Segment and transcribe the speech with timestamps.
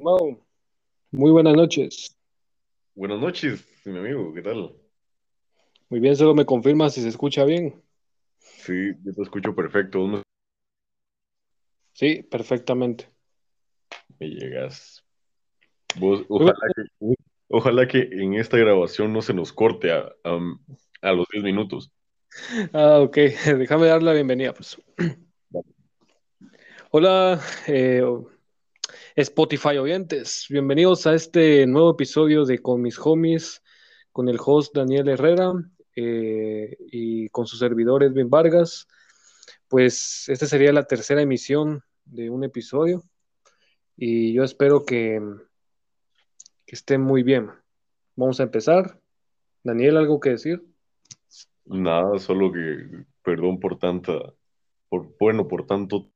[0.00, 0.42] Mau,
[1.10, 2.16] muy buenas noches.
[2.94, 4.74] Buenas noches, mi amigo, ¿qué tal?
[5.90, 7.82] Muy bien, solo me confirma si se escucha bien.
[8.38, 9.98] Sí, yo te escucho perfecto.
[10.00, 10.22] ¿Vos
[11.92, 13.08] Sí, perfectamente.
[14.18, 15.04] Me llegas.
[15.98, 17.14] Vos, ojalá que,
[17.48, 20.56] ojalá que en esta grabación no se nos corte a, a-
[21.02, 21.92] a los 10 minutos.
[22.72, 23.16] Ah, ok,
[23.58, 24.80] déjame dar la bienvenida, pues.
[26.90, 28.02] Hola, eh,
[29.16, 33.62] Spotify oyentes, bienvenidos a este nuevo episodio de Con mis homies,
[34.12, 35.52] con el host Daniel Herrera
[35.96, 38.86] eh, y con su servidor Edwin Vargas.
[39.68, 43.02] Pues esta sería la tercera emisión de un episodio
[43.96, 45.20] y yo espero que,
[46.66, 47.50] que estén muy bien.
[48.16, 49.00] Vamos a empezar.
[49.62, 50.62] Daniel, ¿algo que decir?
[51.64, 54.12] Nada, solo que perdón por tanta,
[54.88, 56.10] por, bueno, por tanto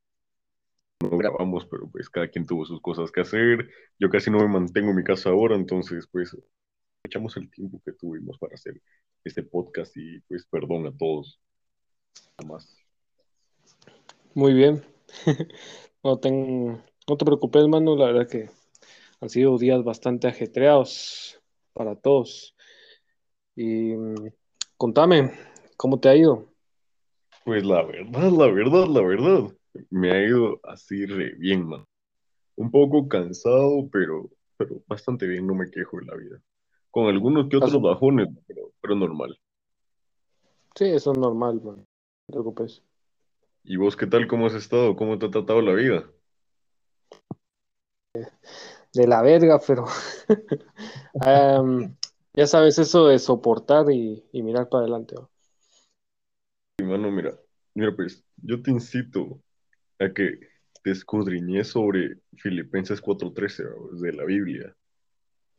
[1.11, 3.69] no grabamos, pero pues cada quien tuvo sus cosas que hacer.
[3.99, 6.37] Yo casi no me mantengo en mi casa ahora, entonces pues
[7.05, 8.80] echamos el tiempo que tuvimos para hacer
[9.24, 11.41] este podcast y pues perdón a todos.
[12.38, 12.77] Nada más.
[14.35, 14.83] Muy bien.
[16.02, 17.96] No, ten- no te preocupes, mano.
[17.96, 18.51] La verdad que
[19.23, 21.41] han sido días bastante ajetreados
[21.73, 22.55] para todos.
[23.57, 23.95] Y
[24.77, 25.33] contame,
[25.79, 26.52] ¿cómo te ha ido?
[27.46, 29.57] Pues la verdad, la verdad, la verdad,
[29.91, 31.85] me ha ido así re bien, man.
[32.57, 36.41] Un poco cansado, pero, pero bastante bien, no me quejo de la vida.
[36.91, 39.39] Con algunos que ¿Has- otros bajones, pero, pero normal.
[40.77, 41.77] Sí, eso es normal, man.
[41.77, 41.85] No
[42.27, 42.83] te preocupes.
[43.65, 44.27] ¿Y vos qué tal?
[44.29, 44.95] ¿Cómo has estado?
[44.97, 46.05] ¿Cómo te ha tratado la vida?
[48.93, 49.87] De la verga, pero
[51.21, 51.97] am,
[52.35, 55.17] ya sabes eso de soportar y, y mirar para adelante.
[55.17, 55.29] ¿va?
[56.79, 57.39] Y mano, mira,
[57.75, 59.41] mira pues, yo te incito
[59.98, 60.38] a que
[60.82, 64.00] te escudriñes sobre Filipenses 4:13, ¿vamos?
[64.00, 64.75] de la Biblia,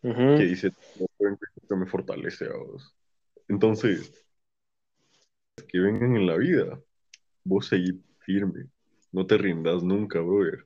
[0.02, 2.96] que dice, "No pueden que me fortalece vos.
[3.48, 4.14] Entonces,
[5.68, 6.80] que vengan en la vida,
[7.44, 8.68] vos seguí firme,
[9.12, 10.66] no te rindas nunca, brother.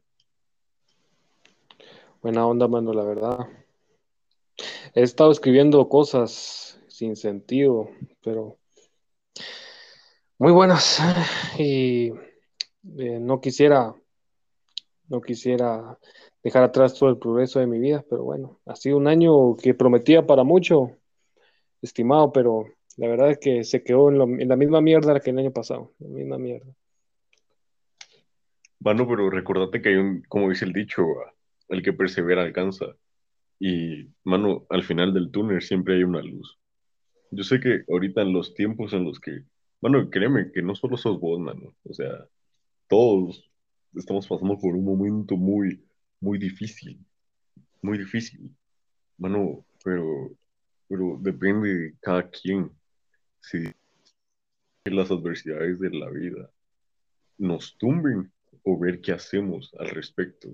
[2.21, 3.47] Buena onda, mano, la verdad.
[4.93, 7.89] He estado escribiendo cosas sin sentido,
[8.21, 8.57] pero
[10.37, 10.99] muy buenas.
[11.57, 12.11] Y
[12.97, 13.93] eh, no quisiera,
[15.07, 15.97] no quisiera
[16.43, 19.73] dejar atrás todo el progreso de mi vida, pero bueno, ha sido un año que
[19.73, 20.91] prometía para mucho,
[21.81, 22.65] estimado, pero
[22.97, 26.09] la verdad es que se quedó en, la misma mierda que el año pasado, la
[26.09, 26.73] misma mierda.
[28.79, 31.03] Mano, pero recordate que hay un, como dice el dicho,
[31.67, 32.85] el que persevera alcanza.
[33.59, 36.57] Y, mano, al final del túnel siempre hay una luz.
[37.31, 39.43] Yo sé que ahorita en los tiempos en los que,
[39.81, 41.75] mano, créeme que no solo sos vos, mano.
[41.83, 42.25] O sea,
[42.89, 43.49] todos
[43.95, 45.81] estamos pasando por un momento muy,
[46.19, 46.99] muy difícil,
[47.81, 48.53] muy difícil.
[49.17, 50.31] Mano, pero,
[50.87, 52.71] pero depende de cada quien.
[53.41, 53.71] Si
[54.85, 56.51] las adversidades de la vida
[57.37, 58.31] nos tumben
[58.63, 60.49] o ver qué hacemos al respecto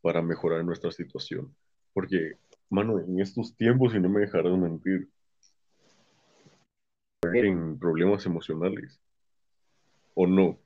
[0.00, 1.54] para mejorar nuestra situación.
[1.92, 2.34] Porque,
[2.70, 5.08] mano, en estos tiempos, y no me dejarás mentir,
[7.22, 9.00] en problemas emocionales
[10.14, 10.58] o no.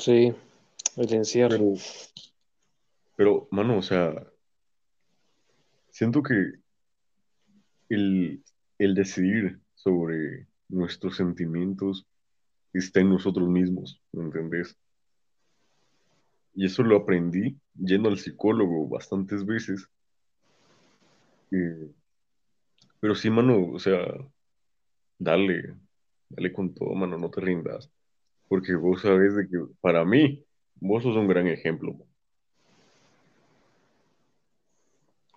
[0.00, 0.34] Sí,
[0.96, 1.74] el encierro.
[3.16, 4.26] Pero, mano, o sea,
[5.90, 6.54] siento que
[7.90, 8.42] el,
[8.78, 12.06] el decidir sobre nuestros sentimientos
[12.72, 14.74] está en nosotros mismos, ¿me entendés?
[16.54, 19.86] Y eso lo aprendí yendo al psicólogo bastantes veces.
[21.50, 21.92] eh,
[23.00, 24.02] pero sí, mano, o sea,
[25.18, 25.74] dale,
[26.30, 27.90] dale con todo, mano, no te rindas.
[28.50, 30.44] Porque vos sabes de que para mí,
[30.80, 31.96] vos sos un gran ejemplo.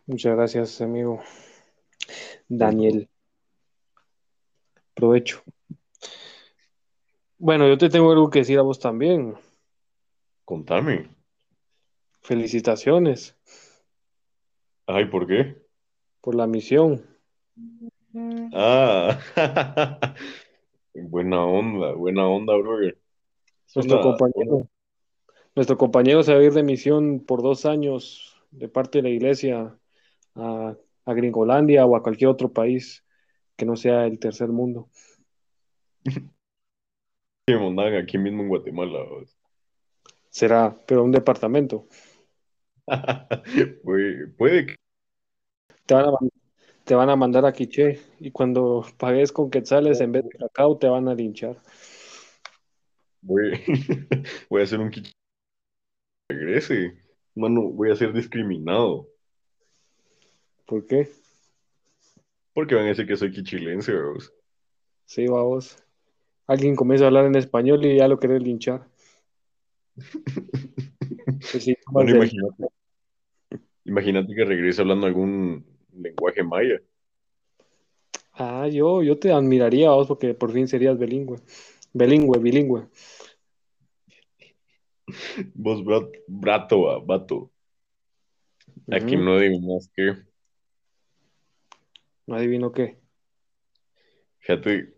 [0.07, 1.21] Muchas gracias, amigo.
[2.49, 3.07] Daniel.
[4.95, 5.43] Provecho.
[7.37, 9.35] Bueno, yo te tengo algo que decir a vos también.
[10.43, 11.07] Contame.
[12.21, 13.37] Felicitaciones
[14.87, 15.61] Ay, ¿por qué?
[16.19, 17.05] por la misión.
[18.53, 19.19] Ah,
[20.95, 23.02] buena onda, buena onda, brother.
[23.75, 24.67] Nuestro compañero,
[25.55, 29.09] nuestro compañero se va a ir de misión por dos años de parte de la
[29.09, 29.77] iglesia
[30.35, 30.75] a,
[31.05, 33.03] a Gringolandia o a cualquier otro país
[33.55, 34.89] que no sea el tercer mundo.
[37.99, 39.03] aquí mismo en Guatemala.
[39.03, 39.37] vos.
[40.29, 41.87] Será, pero un departamento.
[43.83, 44.75] Puede, puede que,
[45.85, 46.17] Te van a,
[46.83, 50.77] te van a mandar a Quiché y cuando pagues con quetzales en vez de cacao
[50.77, 51.55] te van a linchar.
[53.23, 53.59] Voy,
[54.49, 55.11] voy a hacer un quiche
[56.29, 56.97] regrese.
[57.35, 59.07] Mano, voy a ser discriminado.
[60.65, 61.09] ¿Por qué?
[62.53, 64.31] Porque van a decir que soy quichilense, vos.
[65.05, 65.77] Sí, vamos.
[66.47, 68.87] Alguien comienza a hablar en español y ya lo querés linchar.
[71.51, 72.63] Pues sí, Bueno, más de- imagínate.
[73.85, 76.81] Imagínate que regrese hablando algún lenguaje maya.
[78.33, 81.37] Ah, yo, yo te admiraría, vos, porque por fin serías bilingüe.
[81.93, 82.87] Bilingüe, bilingüe.
[85.53, 87.51] Vos, brat, brato, va, vato.
[88.91, 89.23] Aquí Ujú.
[89.23, 90.13] no más que.
[92.25, 92.99] No adivino qué.
[94.39, 94.93] Fíjate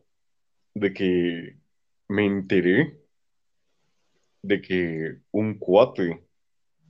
[0.74, 1.57] de que
[2.07, 3.00] me enteré
[4.42, 6.24] de que un cuate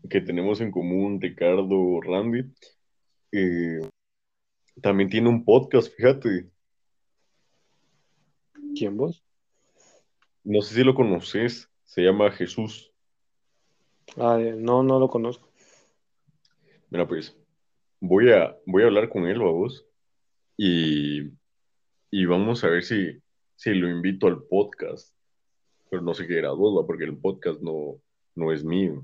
[0.09, 2.53] que tenemos en común, Ricardo Randy,
[3.31, 3.81] eh,
[4.81, 6.49] también tiene un podcast, fíjate.
[8.75, 9.24] ¿Quién vos?
[10.45, 12.91] No sé si lo conoces, se llama Jesús.
[14.15, 15.49] Ah, no, no lo conozco.
[16.91, 17.35] Mira, pues,
[17.99, 19.85] voy a, voy a hablar con él, vos,
[20.55, 21.31] y,
[22.11, 23.19] y vamos a ver si,
[23.55, 25.13] si lo invito al podcast.
[25.89, 27.99] Pero no sé qué era va, porque el podcast no,
[28.35, 29.03] no es mío.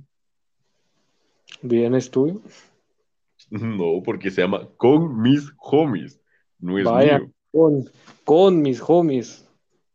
[1.62, 2.40] Bien, es tuyo.
[3.50, 6.22] No, porque se llama Con mis homies,
[6.60, 7.32] no es Vaya, mío.
[7.52, 7.90] con,
[8.24, 9.46] con mis homies.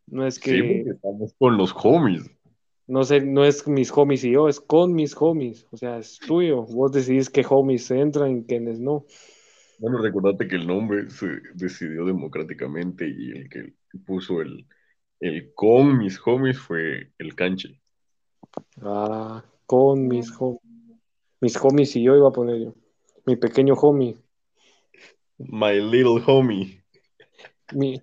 [0.07, 2.25] No es Sí, que, porque estamos con los homies.
[2.89, 5.67] no sé, no es mis homies y yo, es con mis homies.
[5.71, 6.63] O sea, es tuyo.
[6.63, 9.05] Vos decidís qué homies entran y quiénes no.
[9.79, 13.75] Bueno, recordate que el nombre se decidió democráticamente y el que
[14.07, 14.67] puso el,
[15.21, 17.81] el con mis homies fue el canche.
[18.81, 20.63] Ah, con mis homies.
[21.41, 22.75] Mis homies y yo iba a poner yo.
[23.27, 24.17] Mi pequeño homie.
[25.39, 26.83] My little homie.
[27.73, 28.01] Mi,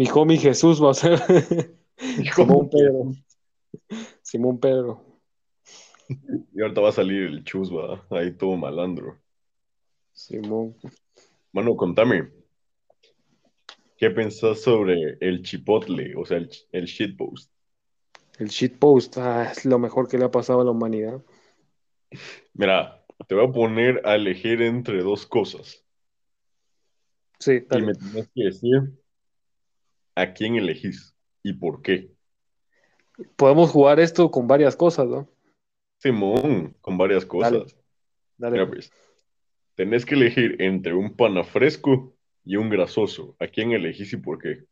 [0.00, 1.18] mi homie Jesús va a ser.
[2.34, 3.12] Simón Pedro.
[4.22, 5.04] Simón Pedro.
[6.08, 9.18] Y ahorita va a salir el chusba, ahí todo malandro.
[10.14, 10.74] Simón.
[11.52, 12.30] Mano, contame.
[13.98, 17.52] ¿Qué pensás sobre el chipotle, o sea, el, el shitpost?
[18.38, 21.22] El shitpost ah, es lo mejor que le ha pasado a la humanidad.
[22.54, 25.84] Mira, te voy a poner a elegir entre dos cosas.
[27.38, 27.84] Sí, Y dale.
[27.84, 28.99] me tienes que decir
[30.20, 32.12] a quién elegís y por qué.
[33.36, 35.28] Podemos jugar esto con varias cosas, ¿no?
[35.98, 37.76] Simón, con varias cosas.
[38.38, 38.66] Dale.
[38.66, 38.90] Pues,
[39.74, 42.14] tenés que elegir entre un pana fresco
[42.44, 43.36] y un grasoso.
[43.38, 44.64] ¿A quién elegís y por qué?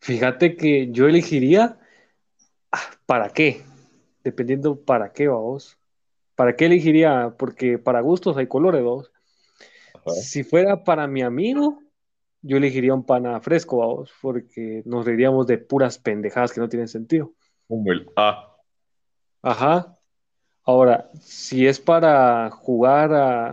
[0.00, 1.78] Fíjate que yo elegiría
[2.72, 3.62] ah, ¿para qué?
[4.24, 5.78] Dependiendo para qué, vamos.
[6.34, 7.34] ¿Para qué elegiría?
[7.38, 8.82] Porque para gustos hay colores.
[10.20, 11.83] Si fuera para mi amigo,
[12.46, 16.88] yo elegiría un pana fresco, vamos, porque nos reiríamos de puras pendejadas que no tienen
[16.88, 17.32] sentido.
[17.66, 18.54] Como el A.
[19.42, 19.96] Ajá.
[20.64, 23.48] Ahora, si es para jugar a,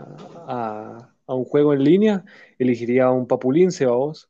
[0.48, 2.26] a- a un juego en línea,
[2.60, 4.30] elegiría un papulince, vamos.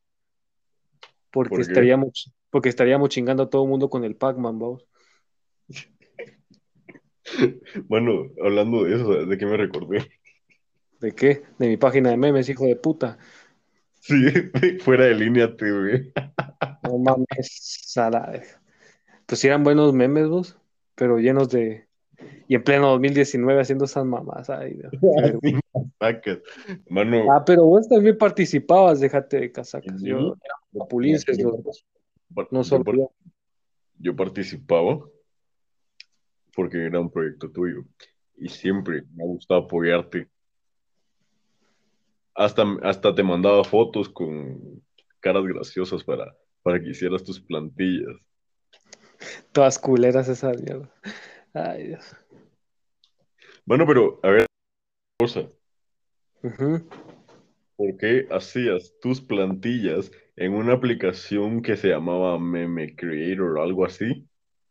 [1.31, 4.85] Porque estaríamos, porque estaríamos chingando a todo el mundo con el Pac-Man, vamos.
[7.87, 10.09] Bueno, hablando de eso, ¿sabes ¿de qué me recordé?
[10.99, 11.43] ¿De qué?
[11.57, 13.17] De mi página de memes, hijo de puta.
[14.01, 14.15] Sí,
[14.79, 16.11] fuera de línea TV.
[16.83, 18.61] No mames, a la verga.
[19.27, 20.57] Pues sí eran buenos memes, vos,
[20.95, 21.87] pero llenos de...
[22.47, 24.49] Y en pleno 2019 haciendo esas mamás.
[24.49, 24.79] Ay.
[26.89, 30.01] Mano, Ah, pero vos también participabas, déjate de casacas.
[30.01, 30.07] Sí.
[30.07, 30.35] Yo,
[30.71, 31.85] dos,
[32.33, 33.11] par- no solo yo.
[33.99, 34.99] yo participaba
[36.55, 37.83] porque era un proyecto tuyo
[38.37, 40.27] y siempre me ha gustado apoyarte.
[42.35, 44.81] Hasta, hasta te mandaba fotos con
[45.19, 48.15] caras graciosas para, para que hicieras tus plantillas.
[49.51, 50.89] Todas culeras esas mierdas.
[51.53, 52.15] Ay, Dios.
[53.65, 54.45] Bueno, pero a ver,
[55.19, 55.47] cosa,
[56.43, 56.83] Ujú.
[57.75, 63.85] ¿por qué hacías tus plantillas en una aplicación que se llamaba Meme Creator o algo
[63.85, 64.27] así,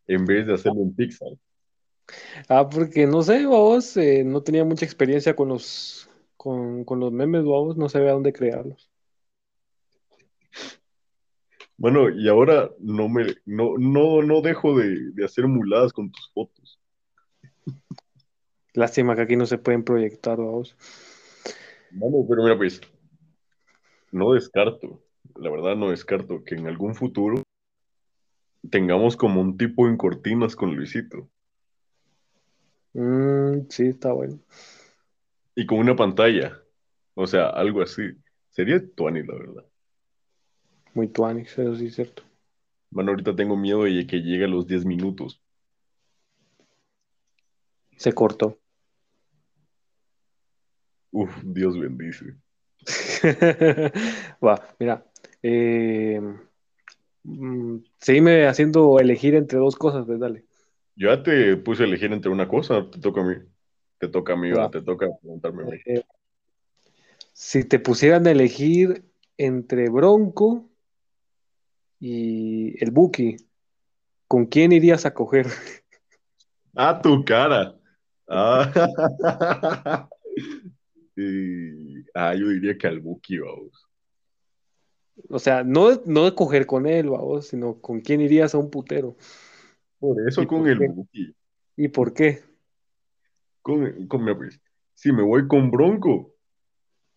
[0.08, 1.28] en vez de hacerlo en Pixar?
[2.48, 6.09] Ah, porque no sé, vos, eh, no tenía mucha experiencia con los,
[6.40, 8.90] con, con los memes, vos, no sabía dónde crearlos.
[11.76, 16.30] Bueno, y ahora no me, no, no, no dejo de, de hacer muladas con tus
[16.32, 16.80] fotos.
[18.72, 20.74] Lástima que aquí no se pueden proyectar, vos.
[21.90, 22.80] Bueno, pero mira, pues,
[24.10, 25.02] no descarto,
[25.36, 27.42] la verdad no descarto que en algún futuro
[28.70, 31.28] tengamos como un tipo en cortinas con Luisito
[32.92, 34.40] Mm, sí, está bueno.
[35.54, 36.58] Y con una pantalla,
[37.14, 38.02] o sea, algo así.
[38.50, 39.64] Sería tuani, la verdad.
[40.94, 42.22] Muy tuanis, eso sí es cierto.
[42.90, 45.40] Bueno, ahorita tengo miedo de que llegue a los 10 minutos.
[47.96, 48.58] Se cortó.
[51.12, 52.34] Uf, Dios bendice.
[54.44, 55.04] Va, mira.
[55.42, 56.20] Eh,
[57.22, 60.44] mm, seguime haciendo elegir entre dos cosas, pues dale.
[60.96, 63.34] Yo ya te puse a elegir entre una cosa, te toca a mí.
[64.00, 65.78] Te toca a mí, te toca preguntarme a mí.
[65.84, 66.02] Eh,
[67.34, 69.04] si te pusieran a elegir
[69.36, 70.70] entre Bronco
[72.00, 73.36] y el Buki,
[74.26, 75.46] ¿con quién irías a coger?
[76.76, 77.76] Ah, tu cara.
[78.28, 80.08] Ah.
[81.16, 83.86] Y- ah, yo diría que al Buki, vamos.
[85.28, 88.70] O sea, no, no de coger con él, vamos, sino con quién irías a un
[88.70, 89.16] putero.
[89.98, 90.88] Por eso ¿Y con por el qué?
[90.88, 91.34] Buki.
[91.76, 92.49] ¿Y por qué?
[93.62, 94.60] Con, con- pues,
[94.94, 96.34] si me voy con Bronco,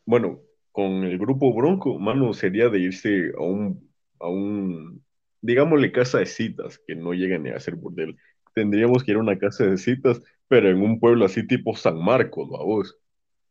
[0.06, 5.04] bueno, con el grupo Bronco, mano, sería de irse a un, a un,
[5.42, 8.18] digámosle, casa de citas, que no lleguen ni a ser burdel.
[8.56, 11.98] Tendríamos que ir a una casa de citas, pero en un pueblo así tipo San
[12.04, 12.98] Marcos, vamos.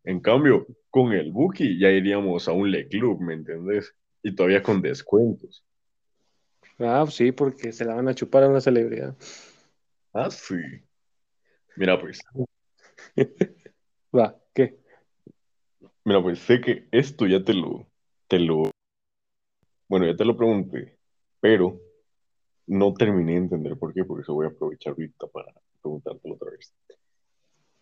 [0.04, 3.94] En cambio, con el Buki ya iríamos a un Le Club, ¿me entendés?
[4.22, 5.64] Y todavía con descuentos.
[6.78, 9.16] Ah, sí, porque se la van a chupar a una celebridad.
[10.14, 10.56] Ah, sí.
[11.76, 12.20] Mira, pues,
[14.14, 14.78] Va, ¿qué?
[16.04, 17.86] mira, pues sé que esto ya te lo,
[18.28, 18.70] te lo,
[19.88, 20.96] bueno, ya te lo pregunté,
[21.40, 21.80] pero
[22.66, 26.50] no terminé de entender por qué, por eso voy a aprovechar ahorita para preguntártelo otra
[26.50, 26.74] vez.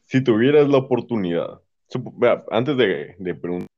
[0.04, 1.60] Si tuvieras la oportunidad,
[2.16, 3.68] vea, antes de, de preguntar,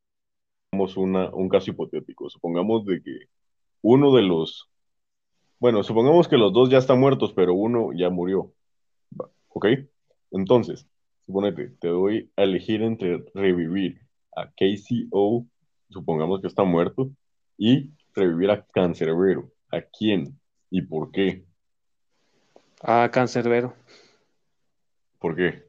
[0.97, 3.18] una, un caso hipotético, supongamos de que
[3.82, 4.71] uno de los,
[5.59, 8.52] bueno, supongamos que los dos ya están muertos, pero uno ya murió,
[9.49, 9.66] ¿ok?
[10.30, 10.87] Entonces,
[11.26, 14.00] suponete, te doy a elegir entre revivir
[14.37, 15.47] a KCO,
[15.91, 17.11] supongamos que está muerto,
[17.57, 19.50] y revivir a Cancerbero.
[19.71, 20.38] ¿A quién
[20.71, 21.45] y por qué?
[22.83, 23.75] Ah, Cancerbero.
[25.19, 25.62] ¿Por qué?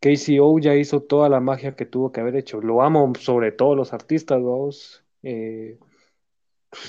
[0.00, 2.60] KCO ya hizo toda la magia que tuvo que haber hecho.
[2.60, 5.04] Lo amo sobre todos los artistas, vamos.
[5.22, 5.78] Eh,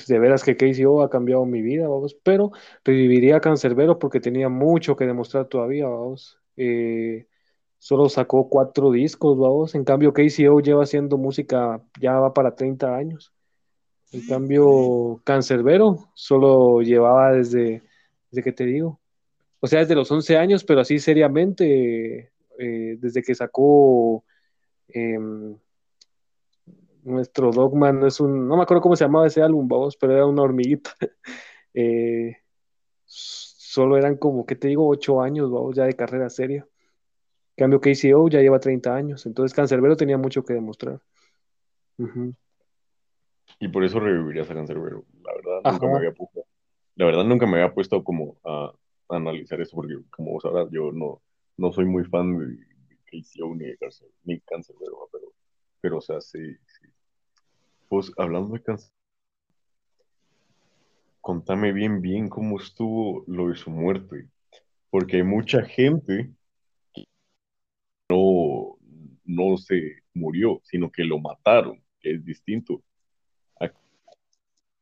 [0.07, 2.15] de veras que KCO ha cambiado mi vida, vamos.
[2.23, 2.51] Pero
[2.85, 6.39] reviviría a Cancerbero porque tenía mucho que demostrar todavía, vamos.
[6.55, 7.27] Eh,
[7.81, 9.73] solo sacó cuatro discos, vamos.
[9.73, 13.33] En cambio, KCO lleva haciendo música, ya va para 30 años.
[14.11, 17.81] En cambio, Cancerbero solo llevaba desde,
[18.29, 18.99] desde que te digo,
[19.59, 24.25] o sea, desde los 11 años, pero así seriamente, eh, desde que sacó
[24.89, 25.17] eh,
[27.03, 30.13] nuestro Dogman, no es un, no me acuerdo cómo se llamaba ese álbum, vamos, pero
[30.13, 30.95] era una hormiguita.
[31.73, 32.35] Eh,
[33.05, 34.89] solo eran como, ¿qué te digo?
[34.89, 36.67] 8 años, vamos, ya de carrera seria.
[37.57, 41.01] En cambio, KCO ya lleva 30 años, entonces Cancerbero tenía mucho que demostrar.
[43.59, 45.05] Y por eso revivirías a Cancerbero.
[45.23, 45.73] La verdad, Ajá.
[45.73, 46.45] nunca me había puesto,
[46.95, 48.73] la verdad, nunca me había puesto como a,
[49.09, 51.21] a analizar eso, porque como vos sabrás, yo no,
[51.57, 55.33] no soy muy fan de, de KCO ni de Cancer, ni Cancerbero, pero,
[55.81, 56.87] pero, o sea, sí, sí.
[57.89, 58.95] Pues, hablando de Cancerbero,
[61.19, 64.27] contame bien, bien cómo estuvo lo de su muerte,
[64.89, 66.31] porque hay mucha gente
[69.31, 72.81] no se murió, sino que lo mataron, que es distinto.
[73.59, 73.71] a-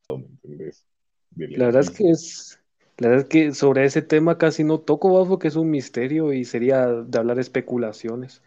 [0.10, 0.86] ¿Me entendés?
[1.32, 2.60] Del La verdad es que es,
[2.98, 5.28] la verdad es que sobre ese tema casi no toco, ¿va?
[5.28, 8.42] porque es un misterio y sería de hablar especulaciones.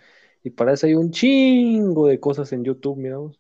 [0.45, 3.39] Y para eso hay un chingo de cosas en YouTube, miramos.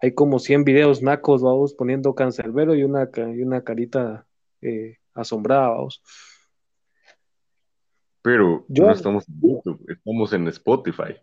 [0.00, 4.26] Hay como 100 videos nacos, vamos, poniendo cancerbero y una, y una carita
[4.60, 6.02] eh, asombrada, vamos.
[8.20, 11.14] Pero Yo, no estamos en YouTube, estamos en Spotify.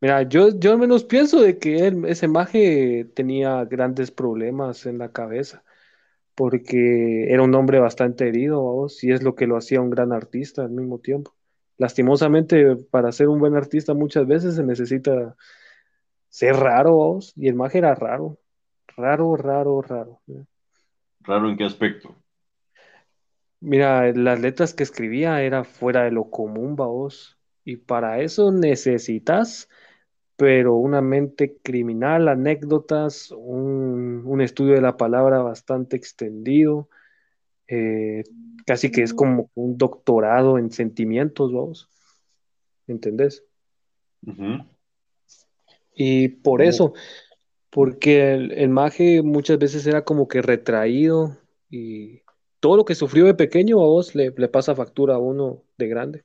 [0.00, 4.98] Mira, yo, yo al menos pienso de que él- ese maje tenía grandes problemas en
[4.98, 5.64] la cabeza,
[6.34, 10.12] porque era un hombre bastante herido, vamos, y es lo que lo hacía un gran
[10.12, 11.34] artista al mismo tiempo.
[11.78, 15.36] Lastimosamente, para ser un buen artista muchas veces se necesita
[16.28, 18.38] ser raro, vamos, y el maje era raro,
[18.96, 20.20] raro, raro, raro.
[21.20, 22.14] ¿Raro en qué aspecto?
[23.60, 27.38] Mira, las letras que escribía era fuera de lo común, vos.
[27.64, 29.70] Y para eso necesitas,
[30.36, 36.88] pero una mente criminal, anécdotas, un, un estudio de la palabra bastante extendido,
[37.68, 38.24] eh,
[38.66, 41.88] casi que es como un doctorado en sentimientos, vos.
[42.86, 43.44] ¿Entendés?
[45.94, 46.92] Y por eso,
[47.70, 51.38] porque el, el maje muchas veces era como que retraído
[51.70, 52.22] y
[52.60, 55.88] todo lo que sufrió de pequeño a vos le, le pasa factura a uno de
[55.88, 56.24] grande.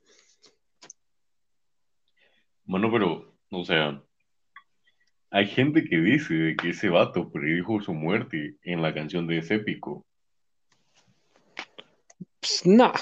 [2.66, 4.02] Bueno, pero, o sea,
[5.32, 9.40] hay gente que dice de que ese vato predijo su muerte en la canción de
[9.40, 10.06] ese épico.
[12.40, 12.94] Pues, nah,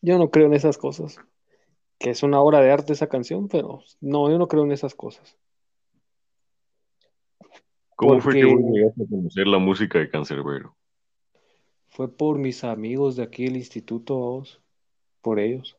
[0.00, 1.18] yo no creo en esas cosas.
[1.98, 4.94] Que es una obra de arte esa canción, pero no, yo no creo en esas
[4.94, 5.36] cosas.
[7.96, 10.76] ¿Cómo fue que vos llegaste a conocer la música de Cancerbero?
[11.94, 14.60] fue por mis amigos de aquí del instituto, vamos,
[15.20, 15.78] por ellos.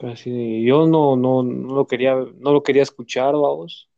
[0.00, 3.88] Yo no, no, no lo quería, no lo quería escuchar, vamos,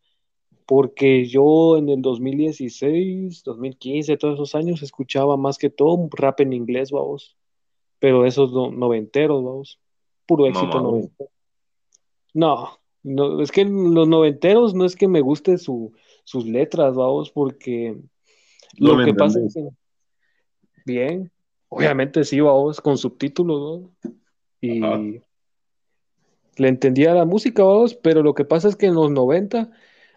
[0.66, 6.54] porque yo en el 2016, 2015, todos esos años, escuchaba más que todo rap en
[6.54, 7.37] inglés, vamos,
[7.99, 9.78] pero esos no- noventeros, vamos,
[10.26, 11.30] puro éxito Mamá, noventero.
[12.33, 12.69] No,
[13.02, 15.92] no, es que los noventeros no es que me guste su,
[16.25, 17.99] sus letras, vamos, porque
[18.78, 19.69] lo que pasa es que,
[20.87, 21.30] bien,
[21.69, 23.90] obviamente sí, vamos, con subtítulos, ¿no?
[24.87, 25.02] Ajá.
[26.60, 29.70] Le entendía la música, vamos, pero lo que pasa es que en los 90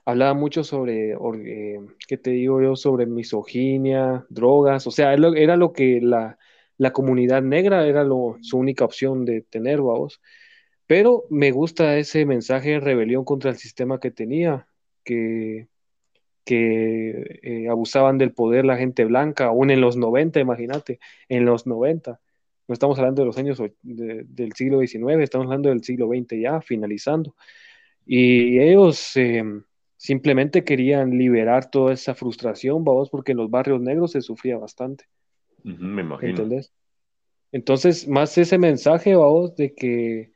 [0.03, 2.75] hablaba mucho sobre, eh, ¿qué te digo yo?
[2.75, 6.37] Sobre misoginia, drogas, o sea, era lo que la,
[6.77, 10.21] la comunidad negra era lo, su única opción de tener, vamos.
[10.87, 14.67] Pero me gusta ese mensaje de rebelión contra el sistema que tenía,
[15.05, 15.69] que,
[16.45, 21.67] que eh, abusaban del poder la gente blanca, aún en los 90, imagínate, en los
[21.67, 22.19] 90.
[22.67, 26.39] No estamos hablando de los años de- del siglo XIX, estamos hablando del siglo XX
[26.39, 27.35] ya, finalizando.
[28.05, 29.43] Y ellos eh,
[29.97, 35.05] simplemente querían liberar toda esa frustración, vamos, porque en los barrios negros se sufría bastante,
[35.63, 36.31] me imagino.
[36.31, 36.73] ¿entendés?
[37.51, 40.33] Entonces, más ese mensaje, vamos, de que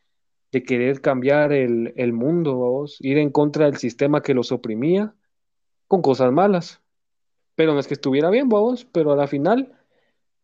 [0.52, 5.14] de querer cambiar el, el mundo, vamos, ir en contra del sistema que los oprimía
[5.88, 6.82] con cosas malas.
[7.56, 9.77] Pero no es que estuviera bien, vamos, pero a la final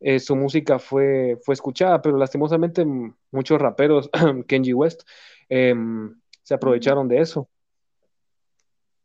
[0.04, 2.86] eh, su música fue, fue escuchada, pero lastimosamente
[3.32, 4.10] muchos raperos,
[4.48, 5.04] Kenji West,
[5.50, 7.50] em, se aprovecharon de eso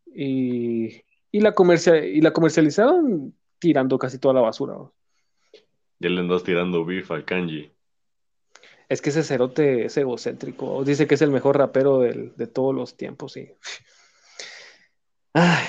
[0.06, 4.74] y, y la comercia- y la comercializaron tirando casi toda la basura.
[4.74, 4.92] vamos.
[6.00, 7.72] Ya le andas tirando beef al kanji.
[8.88, 12.74] Es que ese cerote es egocéntrico, dice que es el mejor rapero del- de todos
[12.74, 13.48] los tiempos, sí.
[15.34, 15.64] Ay,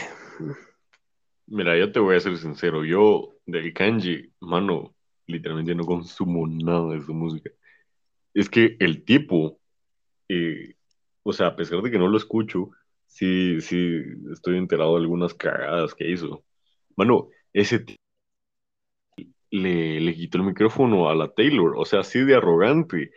[1.48, 2.86] Mira, yo te voy a ser sincero.
[2.86, 4.94] Yo del kanji, mano,
[5.30, 7.52] literalmente no consumo nada de su música.
[8.34, 9.60] Es que el tipo,
[10.28, 10.76] eh,
[11.24, 12.72] o sea, a pesar de que no lo escucho,
[13.08, 16.44] sí, sí, estoy enterado de algunas cagadas que hizo.
[16.96, 18.00] Mano, ese tipo
[19.52, 23.12] le, le quitó el micrófono a la Taylor, o sea, así de arrogante.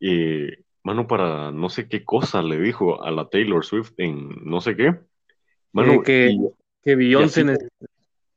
[0.00, 4.60] Eh, mano, para no sé qué cosa le dijo a la Taylor Swift en no
[4.60, 4.94] sé qué.
[5.72, 6.38] Mano, eh, que, y,
[6.82, 7.66] que Beyoncé así,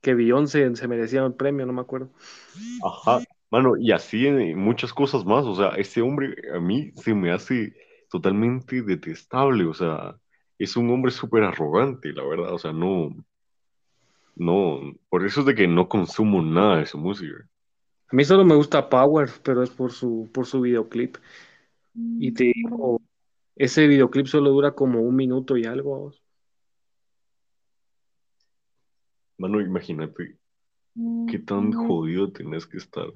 [0.04, 2.12] que Beyoncé se merecía el premio, no me acuerdo.
[2.84, 5.46] ajá, mano, y así en muchas cosas más.
[5.46, 7.74] O sea, ese hombre a mí se me hace
[8.10, 9.66] totalmente detestable.
[9.66, 10.16] O sea,
[10.60, 12.54] es un hombre súper arrogante, la verdad.
[12.54, 13.16] O sea, no,
[14.36, 17.48] no, por eso es de que no consumo nada de su música.
[18.10, 21.16] A mí solo me gusta Power, pero es por su, por su videoclip.
[21.96, 23.02] Y te digo,
[23.56, 25.98] ese videoclip solo dura como un minuto y algo.
[25.98, 26.24] vamos.
[29.44, 30.38] Mano, imagínate
[31.30, 33.08] qué tan jodido tenés que estar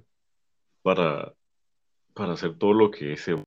[0.81, 1.33] para,
[2.13, 3.41] para hacer todo lo que ese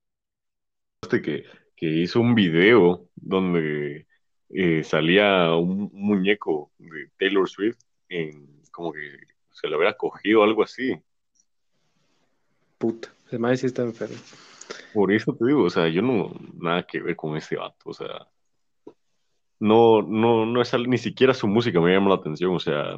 [1.03, 1.45] este que,
[1.77, 4.07] que hizo un video donde
[4.49, 7.77] eh, salía un muñeco de Taylor Swift
[8.09, 9.13] en como que
[9.53, 10.99] se lo hubiera cogido o algo así.
[12.79, 14.17] Puta, se me sí está enfermo.
[14.95, 17.93] Por eso te digo, o sea, yo no nada que ver con ese vato, o
[17.93, 18.27] sea,
[19.61, 22.97] no, no, no es ni siquiera su música me llama la atención, o sea,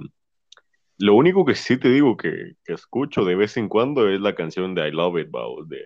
[0.98, 4.34] lo único que sí te digo que, que escucho de vez en cuando es la
[4.34, 5.82] canción de I Love It, bao, de,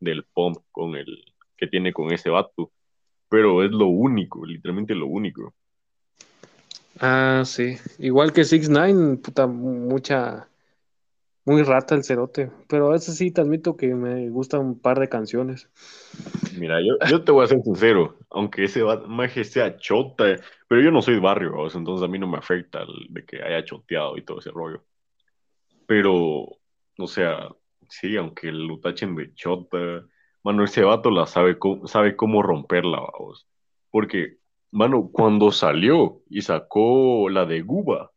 [0.00, 1.06] del Pump con el
[1.56, 2.72] que tiene con ese vato,
[3.28, 5.54] pero es lo único, literalmente lo único.
[6.98, 7.76] Ah, sí.
[7.98, 10.48] Igual que Six Nine, puta, mucha,
[11.50, 12.48] muy rata el cerote.
[12.68, 15.68] Pero veces sí te admito que me gustan un par de canciones.
[16.56, 20.36] Mira, yo, yo te voy a ser sincero, aunque ese maje sea chota,
[20.68, 23.64] pero yo no soy barrio, entonces a mí no me afecta el de que haya
[23.64, 24.84] choteado y todo ese rollo.
[25.86, 26.46] Pero,
[26.98, 27.48] o sea,
[27.88, 30.06] sí, aunque lo tachen de chota,
[30.44, 33.48] mano, ese vato la sabe, sabe cómo romperla, vamos.
[33.90, 34.36] Porque,
[34.70, 38.12] mano, cuando salió y sacó la de Guba,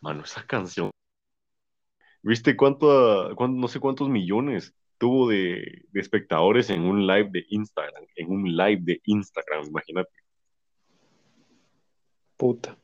[0.00, 0.90] mano, esa canción,
[2.22, 7.44] ¿viste cuánto, cuánto- no sé cuántos millones tuvo de, de espectadores en un live de
[7.48, 8.04] Instagram?
[8.16, 10.10] En un live de Instagram, imagínate.
[12.36, 12.76] Puta.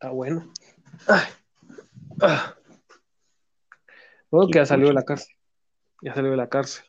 [0.00, 0.52] Ah, bueno.
[1.06, 1.22] Ay,
[2.20, 2.54] ah.
[4.30, 5.34] Bueno, que ya salió de la cárcel.
[6.02, 6.84] Ya salió de la cárcel.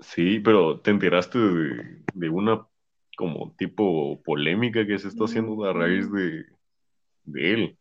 [0.00, 2.66] Sí, pero te enteraste de, de una
[3.16, 6.44] como tipo polémica que se está haciendo a raíz de,
[7.24, 7.78] de él.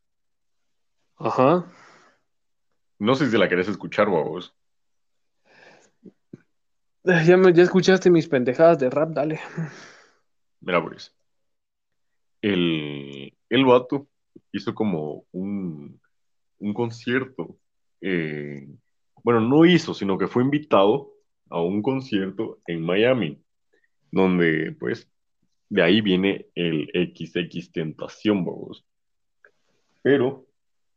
[1.17, 1.71] Ajá.
[3.07, 4.53] No sé si la querés escuchar, vos.
[7.03, 9.39] Ya, me- ya escuchaste mis pendejadas de rap, dale.
[10.61, 11.11] Mira, pues.
[12.43, 14.07] El, el vato
[14.51, 15.99] hizo como un,
[16.59, 17.57] un concierto.
[18.01, 18.67] eh,
[19.23, 21.11] bueno, no hizo, sino que fue invitado
[21.49, 23.43] a un concierto en Miami,
[24.11, 25.07] donde pues
[25.69, 28.85] de ahí viene el XX Tentación, vamos.
[30.03, 30.45] Pero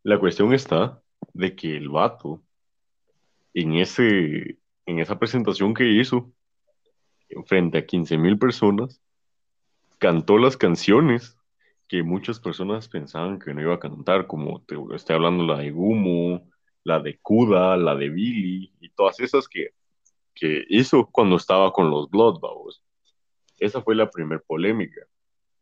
[0.03, 1.01] la cuestión está
[1.33, 2.43] de que el vato
[3.55, 6.33] en ese, en esa presentación que hizo,
[7.47, 9.01] frente a 15 mil personas,
[9.99, 11.39] cantó las canciones
[11.89, 15.71] que muchas personas pensaban que no iba a cantar, como te estoy hablando la de
[15.71, 16.49] Gumo,
[16.83, 19.71] la de Kuda, la de Billy, y todas esas que,
[20.35, 22.41] que hizo cuando estaba con los Blood.
[23.59, 25.03] Esa fue la primera polémica.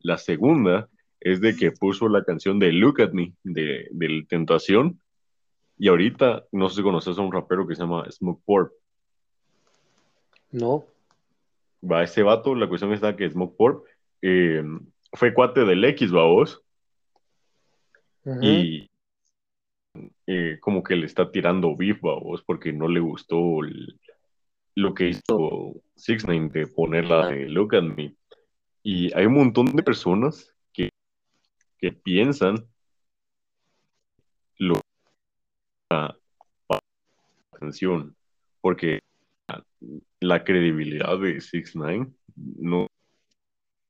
[0.00, 0.88] La segunda
[1.20, 5.00] es de que puso la canción de Look at Me, de, de Tentación,
[5.78, 8.72] y ahorita, no sé si conoces a un rapero que se llama Smoke Pork.
[10.50, 10.84] No.
[11.82, 13.84] Va, ese vato, la cuestión está que Smoke Pork
[14.20, 14.62] eh,
[15.12, 16.62] fue cuate del X, va vos,
[18.42, 18.88] y
[20.26, 23.98] eh, como que le está tirando beef, va vos, porque no le gustó el-
[24.74, 28.14] lo que hizo Six Nine de ponerla de Look at Me.
[28.82, 30.88] Y hay un montón de personas que,
[31.78, 32.64] que piensan
[34.58, 34.80] lo
[35.92, 36.18] la
[37.52, 38.16] canción,
[38.60, 39.00] porque
[40.20, 42.86] la credibilidad de Six Nine no,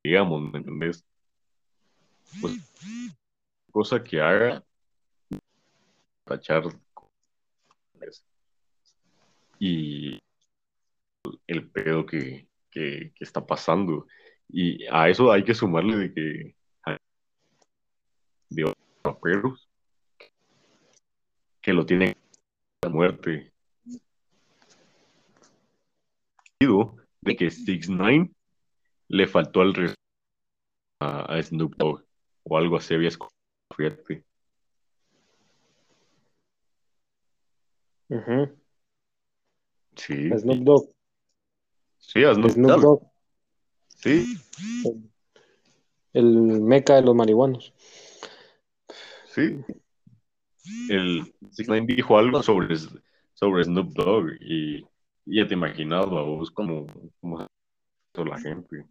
[0.05, 1.05] digamos, ¿me entendés?
[2.41, 2.59] Pues,
[3.71, 4.65] cosa que haga
[6.25, 6.65] tachar
[9.59, 10.19] y
[11.47, 14.07] el pedo que, que, que está pasando.
[14.49, 16.57] Y a eso hay que sumarle de que
[18.51, 19.72] de otros raperos
[21.63, 22.15] que lo tienen
[22.83, 23.53] a muerte.
[27.21, 28.31] De que 6 9
[29.09, 30.01] le faltó al respeto
[31.01, 32.05] a, a Snoop Dogg
[32.45, 33.11] o algo así había
[33.77, 34.25] fíjate.
[39.97, 40.95] Sí, Snoop Dogg.
[41.99, 42.53] sí, a Snoop.
[42.57, 43.03] Dogg.
[43.97, 44.37] Sí,
[46.13, 47.73] El meca de los marihuanos.
[49.27, 49.65] sí.
[50.89, 52.77] El 6 9 dijo algo sobre,
[53.35, 54.87] sobre Snoop Dogg y,
[55.27, 56.87] y ya te imaginas a vos cómo,
[57.21, 57.47] cómo
[58.15, 58.87] hizo la gente.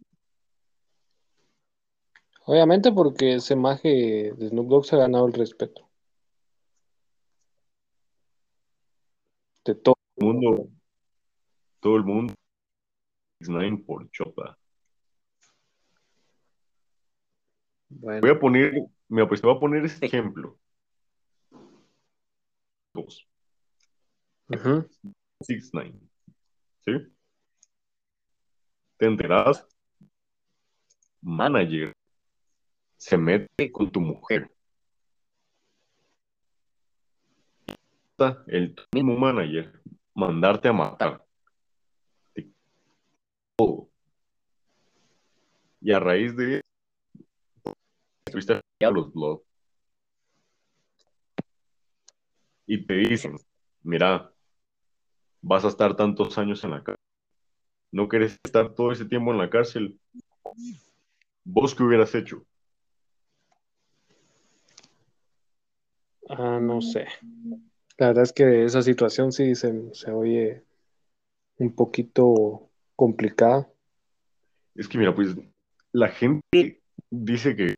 [2.44, 5.88] Obviamente porque ese maje de Snoop Dogg se ha ganado el respeto.
[9.64, 9.94] De todo.
[10.16, 10.68] El mundo,
[11.80, 12.34] todo el mundo,
[13.40, 14.58] 6 9 por chota.
[17.88, 18.20] Bueno.
[18.20, 18.72] Voy a poner,
[19.08, 20.58] mira, pues voy a poner este ejemplo.
[22.94, 23.26] Dos.
[24.48, 24.88] Ujú.
[25.40, 25.94] 6 9
[26.84, 26.92] ¿Sí?
[28.98, 29.66] Te enteras,
[31.20, 31.92] manager
[32.96, 34.48] se mete con tu mujer.
[38.46, 39.82] El mismo manager
[40.14, 41.24] mandarte a matar.
[43.56, 43.88] Todo.
[45.80, 46.60] Y a raíz de
[48.26, 49.51] estuviste a los blogs.
[52.66, 53.36] Y te dicen,
[53.82, 54.32] mira,
[55.40, 57.04] vas a estar tantos años en la cárcel.
[57.90, 59.98] ¿No quieres estar todo ese tiempo en la cárcel?
[61.44, 62.44] ¿Vos qué hubieras hecho?
[66.28, 67.06] Ah, no sé.
[67.98, 70.64] La verdad es que esa situación sí se, se oye
[71.58, 73.68] un poquito complicada.
[74.74, 75.36] Es que mira, pues
[75.92, 77.74] la gente dice que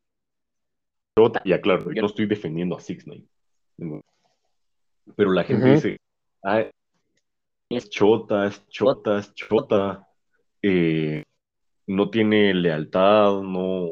[1.45, 3.27] y aclaro, yo no estoy defendiendo a Six Nine.
[5.17, 5.97] Pero la gente dice,
[6.43, 6.65] "Ah,
[7.69, 10.07] es chota, es chota, es chota,
[10.63, 11.23] eh,
[11.87, 13.89] no tiene lealtad, no,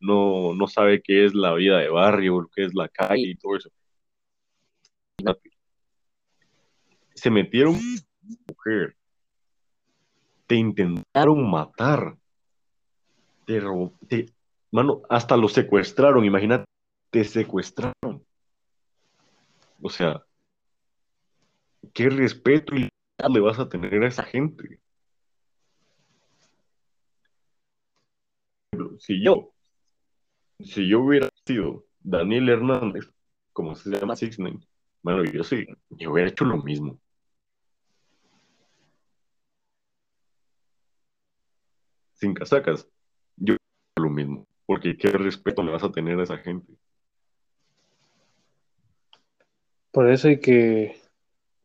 [0.00, 3.56] no, no sabe qué es la vida de barrio, qué es la calle y todo
[3.56, 3.70] eso.
[7.14, 7.78] Se metieron
[8.48, 8.96] mujer,
[10.46, 12.16] te intentaron matar,
[13.46, 13.62] te,
[14.08, 14.26] te-
[14.70, 16.64] mano, hasta lo secuestraron, imagínate,
[17.10, 18.13] te secuestraron.
[19.84, 20.24] O sea,
[21.92, 22.88] ¿qué respeto y
[23.28, 24.80] le vas a tener a esa gente?
[28.98, 29.52] Si yo,
[30.60, 33.10] si yo hubiera sido Daniel Hernández,
[33.52, 34.66] como se llama Six Nine,
[35.02, 36.98] bueno, yo sí, yo hubiera hecho lo mismo.
[42.14, 42.88] Sin casacas,
[43.36, 43.56] yo
[43.96, 44.46] lo mismo.
[44.64, 46.72] Porque qué respeto le vas a tener a esa gente.
[49.94, 51.00] Por eso hay que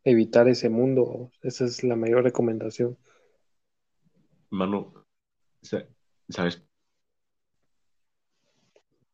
[0.03, 1.31] evitar ese mundo.
[1.41, 2.95] Esa es la mayor recomendación.
[4.51, 4.93] Mano,
[6.29, 6.63] ¿sabes?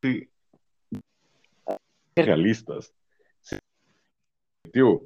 [0.02, 0.28] Sí,
[2.14, 2.94] realistas.
[3.40, 3.58] Se
[4.66, 5.00] metió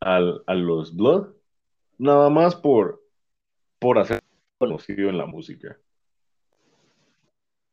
[0.00, 1.34] al, a los Blood
[1.98, 3.02] nada más por,
[3.78, 4.20] por hacer
[4.56, 5.78] conocido en la música.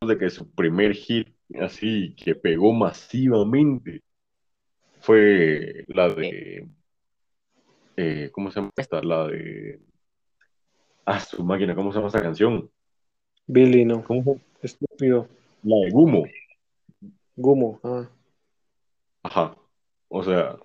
[0.05, 1.29] De que su primer hit
[1.61, 4.03] así que pegó masivamente
[5.07, 6.67] fue la de
[7.95, 9.01] eh, ¿cómo se llama esta?
[9.01, 9.79] La de
[11.05, 12.69] Ah, su máquina, ¿cómo se llama esta canción?
[13.45, 14.03] Billy, no.
[14.03, 15.29] ¿Cómo Estúpido.
[15.63, 16.25] La de Gumo.
[17.37, 17.79] Gumo.
[17.85, 18.09] Ah.
[19.23, 19.55] Ajá.
[20.09, 20.57] O sea,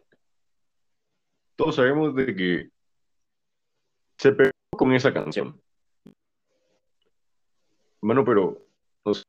[1.55, 2.71] todos sabemos de que
[4.19, 5.63] se pegó con esa canción.
[8.01, 8.67] Bueno, pero
[9.05, 9.23] o sea,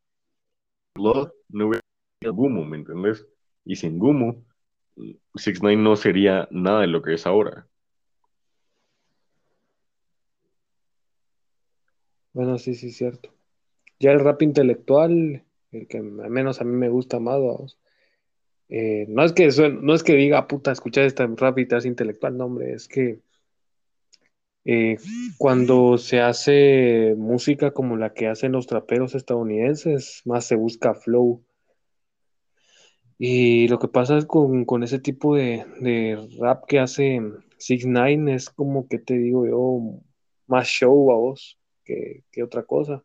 [0.95, 1.85] Blood no hubiera
[2.19, 3.23] sido Gumo, ¿me entendés?
[3.63, 4.43] Y sin Gumo,
[5.35, 7.67] 6 9 no sería nada de lo que es ahora.
[12.33, 13.29] Bueno, sí, sí, cierto.
[13.99, 17.39] Ya el rap intelectual, el que al menos a mí me gusta más.
[18.69, 19.49] Eh, no es que
[19.81, 22.87] no es que diga, puta, escuchar esta rap y te hace intelectual, no, hombre, es
[22.87, 23.21] que
[24.65, 24.97] eh,
[25.37, 31.43] cuando se hace música como la que hacen los traperos estadounidenses, más se busca flow.
[33.25, 37.21] Y lo que pasa es con, con ese tipo de, de rap que hace
[37.57, 40.01] 6 9 es como que te digo yo,
[40.45, 43.01] más show a vos que, que otra cosa.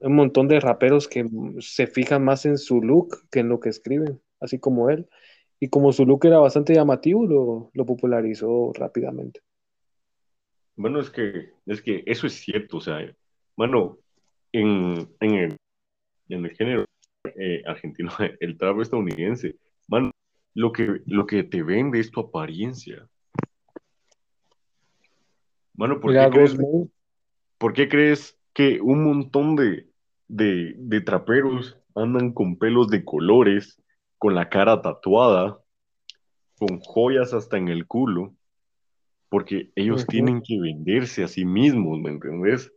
[0.00, 1.26] Un montón de raperos que
[1.60, 5.08] se fijan más en su look que en lo que escriben, así como él.
[5.58, 9.40] Y como su look era bastante llamativo, lo, lo popularizó rápidamente.
[10.76, 12.98] Bueno, es que, es que eso es cierto, o sea,
[13.56, 13.96] bueno,
[14.52, 15.56] en, en el,
[16.28, 16.84] en el género
[17.36, 20.10] eh, argentino, el trap estadounidense, mano,
[20.54, 23.08] lo que, lo que te vende es tu apariencia.
[25.74, 26.56] Mano, ¿por qué crees,
[27.58, 29.88] por qué crees que un montón de,
[30.28, 33.80] de, de traperos andan con pelos de colores,
[34.18, 35.58] con la cara tatuada,
[36.58, 38.34] con joyas hasta en el culo?
[39.30, 42.70] Porque ellos tienen que venderse a sí mismos, ¿me entendés?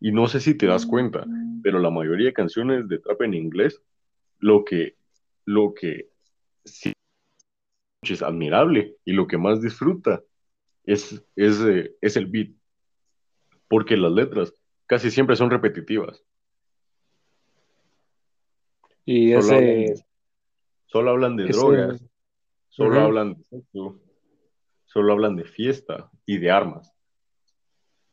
[0.00, 1.26] Y no sé si te das cuenta,
[1.62, 3.80] pero la mayoría de canciones de trap en inglés,
[4.38, 4.96] lo que,
[5.44, 6.08] lo que
[6.64, 6.92] sí
[8.02, 10.22] es admirable y lo que más disfruta
[10.84, 12.50] es, es, eh, es el beat,
[13.68, 14.54] porque las letras
[14.86, 16.24] casi siempre son repetitivas.
[19.04, 20.04] Y Solo hablan, ese,
[20.86, 22.04] solo hablan de ese, drogas,
[22.68, 24.00] solo hablan de sexo,
[24.84, 26.92] solo hablan de fiesta y de armas.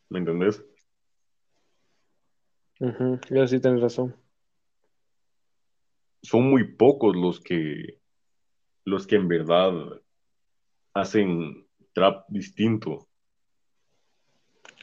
[0.10, 0.64] ¿Me entendés?
[2.80, 4.16] Ujú, ya sí tienes razón.
[6.22, 8.00] Son muy pocos los que,
[8.86, 9.72] los que en verdad
[10.94, 13.08] hacen trap distinto.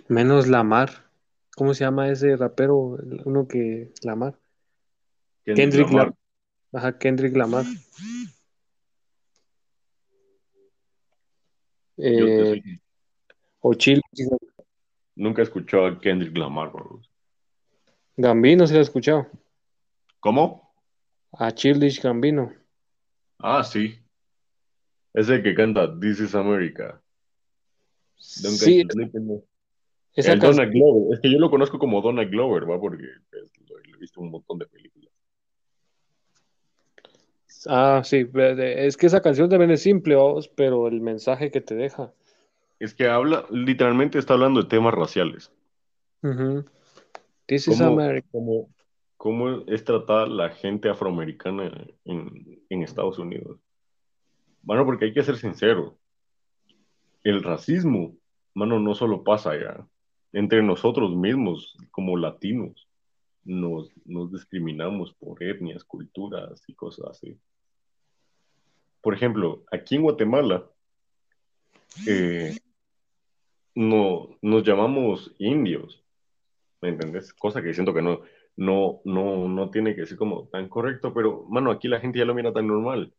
[0.09, 1.11] Menos Lamar.
[1.57, 2.99] ¿Cómo se llama ese rapero?
[3.25, 3.93] Uno que.
[4.03, 4.39] Lamar.
[5.45, 6.15] Kendrick Kendrick Lamar.
[6.73, 7.65] Ajá, Kendrick Lamar.
[11.97, 12.81] Te Eh,
[13.61, 14.03] o Chile.
[15.15, 17.01] nunca he escuchado a Kendrick Lamar, bro.
[18.17, 19.27] Gambino, se lo ha escuchado.
[20.21, 20.73] ¿Cómo?
[21.33, 22.53] A Childish Gambino.
[23.39, 23.99] Ah, sí.
[25.13, 27.01] Ese que canta This is America.
[28.43, 28.85] Don't Sí,
[30.15, 30.39] esa El.
[30.39, 31.15] Donald Glover.
[31.15, 32.81] Es que yo lo conozco como Donald Glover, ¿va?
[32.81, 35.13] Porque pues, lo, lo he visto en un montón de películas.
[37.67, 41.75] Ah, sí, es que esa canción también es simple, vamos, pero el mensaje que te
[41.75, 42.13] deja.
[42.79, 45.51] Es que habla, literalmente está hablando de temas raciales.
[46.23, 46.65] Ujú.
[47.47, 48.29] This is ¿Cómo, America.
[48.31, 48.75] cómo,
[49.17, 53.61] cómo es tratada la gente afroamericana en, en Estados Unidos?
[54.63, 55.99] Bueno, porque hay que ser sincero.
[57.23, 58.17] El racismo,
[58.55, 59.87] mano, no solo pasa allá.
[60.33, 62.89] Entre nosotros mismos, como latinos,
[63.45, 67.39] nos, nos discriminamos por etnias, culturas y cosas así.
[69.01, 70.65] Por ejemplo, aquí en Guatemala,
[72.07, 72.57] eh,
[73.75, 76.04] no, nos llamamos indios,
[76.85, 77.33] ¿me entendés?
[77.33, 78.21] Cosa que siento que no,
[78.57, 82.27] no, no, no tiene que ser como tan correcto, pero, mano, aquí la gente ya
[82.27, 83.13] lo mira tan normal.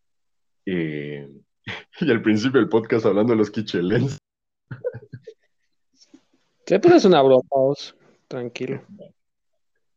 [0.68, 1.28] Eh,
[2.02, 4.20] y al principio del podcast hablando de los quichelenses.
[6.68, 7.96] Sí, pero es una broma, vos.
[8.28, 8.82] Tranquilo.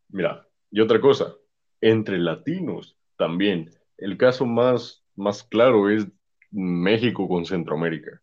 [0.09, 1.35] Mira, y otra cosa,
[1.81, 6.07] entre latinos también, el caso más, más claro es
[6.50, 8.22] México con Centroamérica.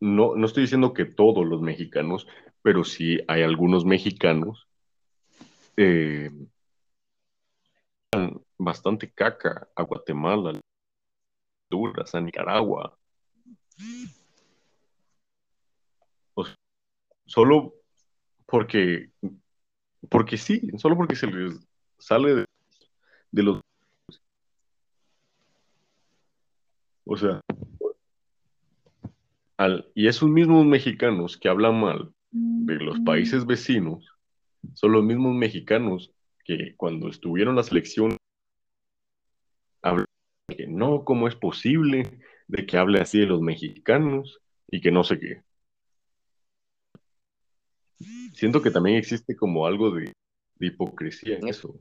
[0.00, 2.26] No, no estoy diciendo que todos los mexicanos,
[2.68, 4.68] pero sí hay algunos mexicanos
[5.74, 6.30] eh,
[8.58, 10.60] bastante caca a Guatemala,
[11.70, 12.94] Honduras, a Nicaragua.
[17.24, 17.72] Solo
[18.44, 19.12] porque,
[20.10, 21.58] porque sí, solo porque se les
[21.98, 22.44] sale de
[23.30, 23.60] de los...
[27.06, 27.40] O sea,
[29.56, 34.06] al, y esos mismos mexicanos que hablan mal de los países vecinos
[34.74, 36.12] son los mismos mexicanos
[36.44, 38.16] que cuando estuvieron la selección
[39.82, 40.06] hablan
[40.48, 45.04] que no, ¿cómo es posible de que hable así de los mexicanos y que no
[45.04, 45.42] sé qué?
[48.34, 50.12] Siento que también existe como algo de,
[50.56, 51.74] de hipocresía en eso.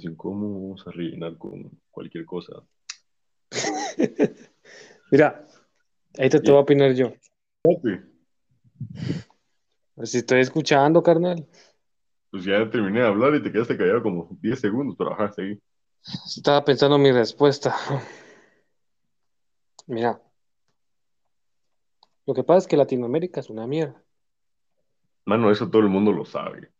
[0.00, 2.54] Piensen cómo vamos a rellenar con cualquier cosa.
[5.10, 5.46] Mira,
[6.18, 7.12] ahí te, te voy a opinar yo.
[7.62, 8.08] Espérate.
[10.04, 11.46] Si estoy escuchando, carnal.
[12.30, 15.60] Pues ya terminé de hablar y te quedaste callado como 10 segundos, pero ajá, seguí.
[16.34, 17.76] Estaba pensando mi respuesta.
[19.86, 20.18] Mira,
[22.24, 24.02] lo que pasa es que Latinoamérica es una mierda.
[25.26, 26.72] Mano, eso todo el mundo lo sabe.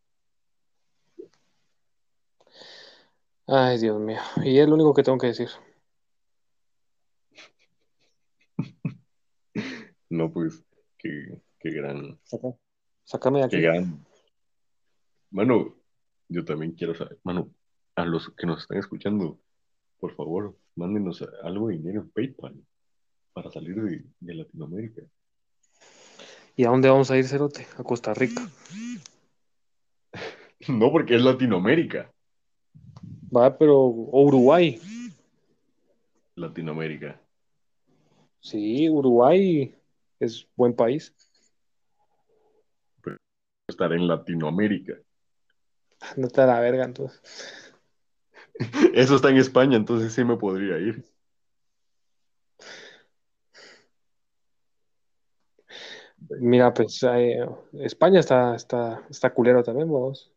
[3.53, 4.21] Ay, Dios mío.
[4.45, 5.49] Y es lo único que tengo que decir.
[10.09, 10.65] No, pues,
[10.99, 12.57] qué, qué gran, Saca-
[13.05, 13.63] Sácame de qué aquí.
[13.65, 14.05] gran.
[15.31, 15.77] Mano,
[16.29, 17.49] yo también quiero saber, mano,
[17.95, 19.39] a los que nos están escuchando,
[20.01, 22.57] por favor, mándenos algo de dinero en PayPal
[23.33, 25.03] para salir de, de Latinoamérica.
[26.57, 27.67] ¿Y a dónde vamos a ir, Cerote?
[27.79, 28.43] A Costa Rica.
[30.69, 32.13] No, porque es Latinoamérica.
[33.35, 33.79] Va, pero.
[33.79, 34.81] O Uruguay.
[36.35, 37.21] Latinoamérica.
[38.40, 39.75] Sí, Uruguay
[40.19, 41.14] es buen país.
[43.69, 44.95] Estar en Latinoamérica.
[46.16, 47.21] No da la verga, entonces.
[48.95, 51.05] Eso está en España, entonces sí me podría ir.
[56.38, 60.33] Mira, pues eh, España está, está, está culero también, vos.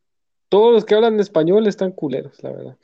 [0.54, 2.78] Todos los que hablan español están culeros, la verdad.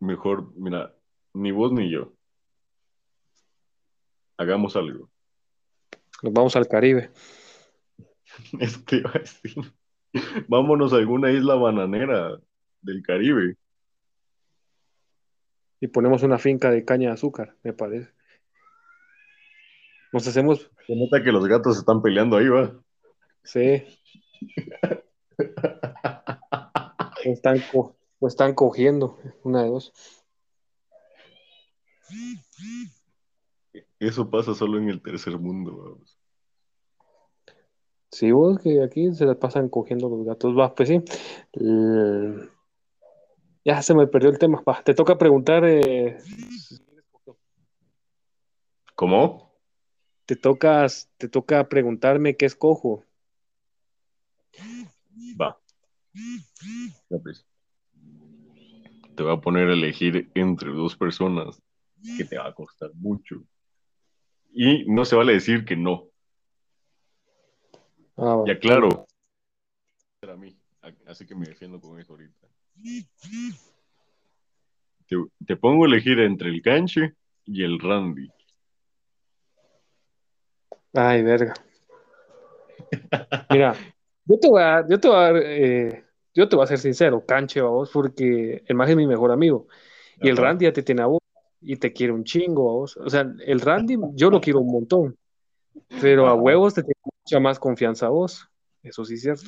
[0.00, 0.94] Mejor, mira,
[1.32, 2.12] ni vos ni yo.
[4.36, 5.08] Hagamos algo.
[6.22, 7.10] Nos vamos al Caribe.
[8.60, 9.54] Eso te iba a decir.
[10.46, 12.38] Vámonos a alguna isla bananera
[12.82, 13.56] del Caribe.
[15.80, 18.12] y ponemos una finca de caña de azúcar, me parece.
[20.12, 22.78] Nos hacemos, Se nota que los gatos están peleando ahí, va.
[23.42, 23.82] sí,
[25.38, 29.92] o están, co- o están cogiendo, una de dos.
[33.98, 36.18] Eso pasa solo en el tercer mundo, vamos.
[38.10, 40.56] Sí, vos que aquí se la pasan cogiendo los gatos.
[40.56, 41.02] Va, pues sí.
[41.52, 42.48] L-
[43.64, 44.62] Ya se me perdió el tema.
[44.66, 46.16] Va, te toca preguntar, eh,
[48.94, 49.52] ¿Cómo?
[50.24, 53.04] te tocas, te toca preguntarme qué escojo.
[55.40, 55.58] Va.
[57.08, 57.46] Pues.
[59.14, 61.62] Te voy a poner a elegir entre dos personas
[62.16, 63.42] que te va a costar mucho.
[64.52, 66.08] Y no se vale decir que no.
[68.16, 68.44] Ah, va.
[68.46, 69.06] Ya claro.
[70.20, 70.56] Para mí.
[71.06, 72.46] Así que me defiendo con eso ahorita.
[75.06, 78.30] Te, te pongo a elegir entre el canche y el Randy.
[80.94, 81.54] Ay, verga.
[83.50, 83.76] Mira,
[84.26, 87.24] yo te voy a, yo te voy a, eh, yo te voy a ser sincero,
[87.24, 89.68] canche, vos, porque el Maje es mi mejor amigo.
[90.20, 90.36] Y el.
[90.36, 91.20] Randy ya te tiene a vos
[91.60, 92.96] y te quiere un chingo a vos.
[92.96, 95.16] O sea, el Randy yo lo quiero un montón,
[96.00, 98.48] pero a huevos te tiene mucha más confianza a vos.
[98.82, 99.44] Eso sí es cierto.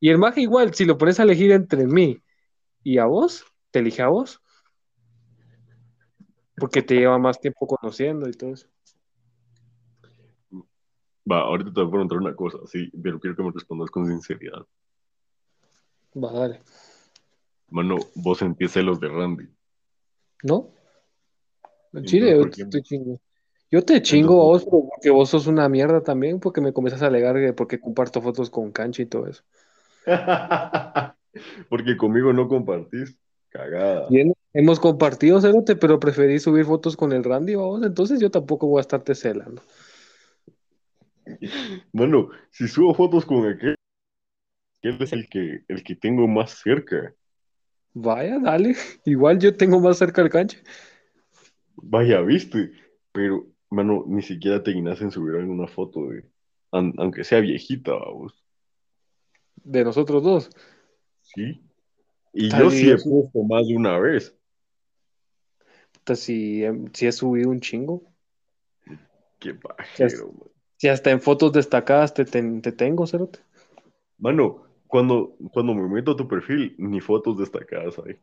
[0.00, 2.20] Y el Maje igual, si lo pones a elegir entre mí
[2.82, 4.40] y a vos, te elige a vos.
[6.56, 8.68] Porque te lleva más tiempo conociendo y todo eso.
[11.30, 14.06] Va, ahorita te voy a preguntar una cosa, sí, pero quiero que me respondas con
[14.06, 14.64] sinceridad.
[16.14, 16.60] Va, dale.
[17.68, 19.48] Mano, vos sentís celos de Randy.
[20.44, 20.70] ¿No?
[21.92, 23.20] En Chile, yo ¿por te estoy chingo.
[23.70, 27.08] Yo te chingo a vos porque vos sos una mierda también, porque me comienzas a
[27.08, 29.42] alegar que porque comparto fotos con cancha y todo eso.
[31.68, 33.18] Porque conmigo no compartís.
[33.50, 34.08] Cagada.
[34.08, 38.66] Bien, hemos compartido, Cerote, pero preferí subir fotos con el Randy, vos, entonces yo tampoco
[38.66, 39.62] voy a estarte celando.
[41.92, 43.74] Bueno, si subo fotos con aquel,
[44.80, 47.14] él es el que, el que tengo más cerca.
[47.94, 48.76] Vaya, dale.
[49.04, 50.58] Igual yo tengo más cerca el cancha.
[51.76, 52.72] Vaya, viste.
[53.12, 56.24] Pero, mano, ni siquiera te dignas en subir alguna foto de,
[56.72, 58.44] an- aunque sea viejita, vamos.
[59.64, 60.50] De nosotros dos.
[61.20, 61.60] ¿Sí?
[62.34, 64.36] Y yo sí he puesto más de una vez.
[65.92, 68.02] Puta, Si, em, si he subido un chingo.
[69.38, 70.50] Qué pajero, man.
[70.76, 73.38] Si hasta en fotos destacadas te, te, te tengo, Cerote.
[74.18, 78.16] Mano, cuando, cuando me meto a tu perfil, ni fotos destacadas hay.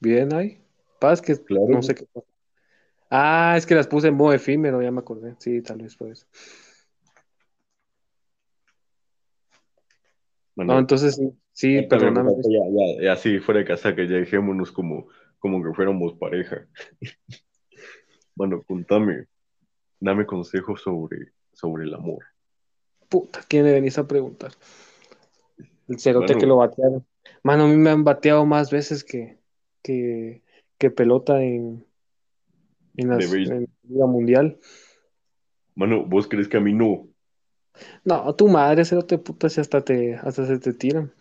[0.00, 0.58] Bien ahí.
[0.98, 1.66] Paz que Claro.
[1.68, 2.26] no sé qué pasa.
[3.10, 5.34] Ah, es que las puse en modo efímero, ya me acordé.
[5.38, 6.26] Sí, tal vez fue eso.
[10.54, 12.32] Mano, No, entonces sí, sí, perdóname.
[12.44, 16.66] ya, ya, ya, sí, fuera de casa, que ya dejémonos como, como que fuéramos pareja.
[18.34, 19.26] Mano, contame,
[20.02, 22.24] dame consejos sobre, sobre el amor.
[23.08, 24.50] Puta, ¿quién le venís a preguntar?
[25.88, 27.06] El cerote que lo batearon.
[27.44, 29.38] Mano, a mí me han bateado más veces que,
[29.82, 30.42] que,
[30.76, 31.86] que pelota en,
[32.96, 34.58] en, las, en la Liga Mundial.
[35.76, 37.08] Mano, ¿vos crees que a mí no?
[38.04, 41.12] No, tu madre, cerote, puta, si hasta te, hasta se te tiran.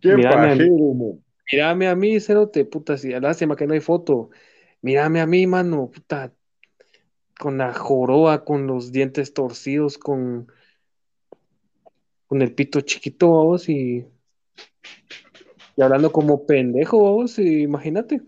[0.00, 0.58] ¡Qué Mírame a mí.
[0.58, 1.18] pajero!
[1.50, 4.30] Mírame a mí, cerote, puta, si lástima que no hay foto.
[4.82, 6.32] Mírame a mí, mano, puta,
[7.40, 10.52] con la joroba, con los dientes torcidos, con,
[12.26, 14.06] con el pito chiquito, vos, y,
[15.74, 18.20] y hablando como pendejo, vos, y imagínate.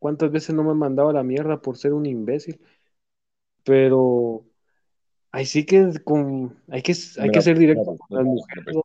[0.00, 2.60] ¿Cuántas veces no me han mandado a la mierda por ser un imbécil?
[3.62, 4.44] Pero
[5.30, 8.76] ahí sí que con, hay que, hay que ser directo con las mujeres.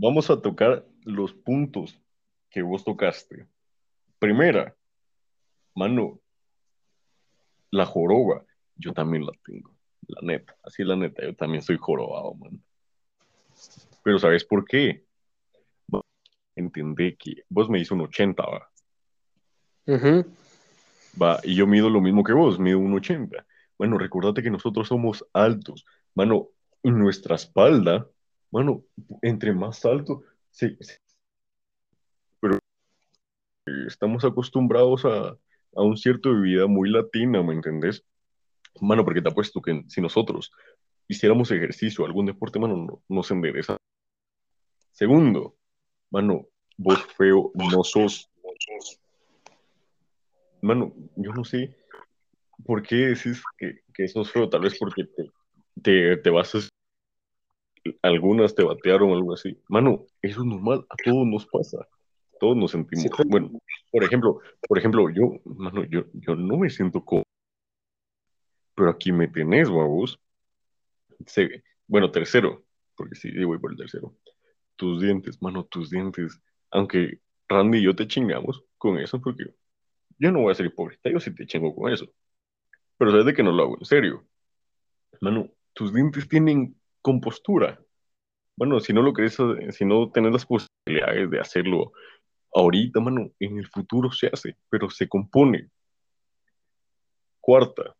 [0.00, 2.00] vamos a tocar los puntos
[2.50, 3.46] que vos tocaste.
[4.18, 4.74] Primera,
[5.74, 6.19] mano,
[7.70, 8.44] la joroba,
[8.76, 9.72] yo también la tengo,
[10.08, 12.62] la neta, así la neta, yo también soy jorobado, man.
[14.02, 15.04] Pero ¿sabes por qué?
[16.56, 18.70] Entendé que vos me hizo un 80, va,
[19.86, 20.24] Ujú.
[21.20, 23.46] va, y yo mido lo mismo que vos, mido un 80.
[23.78, 26.48] Bueno, recordate que nosotros somos altos, mano,
[26.82, 28.06] y nuestra espalda,
[28.50, 28.82] mano,
[29.22, 30.76] entre más alto, se-
[32.40, 32.56] pero
[33.66, 35.36] eh, estamos acostumbrados a,
[35.74, 38.04] a un cierto de vida muy latina, ¿me entendés?
[38.80, 40.52] Mano, porque te apuesto que si nosotros
[41.08, 43.76] hiciéramos ejercicio, algún deporte, mano, no, nos endereza.
[44.92, 45.56] Segundo,
[46.10, 46.46] mano,
[46.76, 48.30] vos feo no sos.
[50.62, 51.76] Mano, yo no sé
[52.64, 55.30] por qué decís que, que sos feo, tal vez porque te,
[55.82, 56.58] te, te vas a...
[58.02, 59.58] Algunas te batearon algo así.
[59.68, 61.88] Mano, eso es normal, a todos nos pasa.
[62.40, 63.04] Todos nos sentimos.
[63.04, 63.52] Sí, Bueno,
[63.92, 67.24] por ejemplo, por ejemplo, yo, mano, yo, yo no me siento cómodo.
[68.74, 70.18] Pero aquí me tenés, babos.
[71.26, 72.64] Se- bueno, tercero,
[72.96, 74.16] porque sí voy por el tercero.
[74.76, 76.40] Tus dientes, mano, tus dientes.
[76.70, 79.44] Aunque Randy y yo te chingamos con eso, porque
[80.18, 82.06] yo no voy a ser hipócrita, yo sí te chingo con eso.
[82.96, 84.24] Pero sabes de que no lo hago en serio.
[85.20, 87.78] Mano, tus dientes tienen compostura.
[88.56, 89.36] Bueno, si no lo crees,
[89.70, 91.92] si no tenés las posibilidades de hacerlo
[92.54, 95.70] ahorita, mano, en el futuro se hace, pero se compone.
[97.40, 97.96] Cuarta,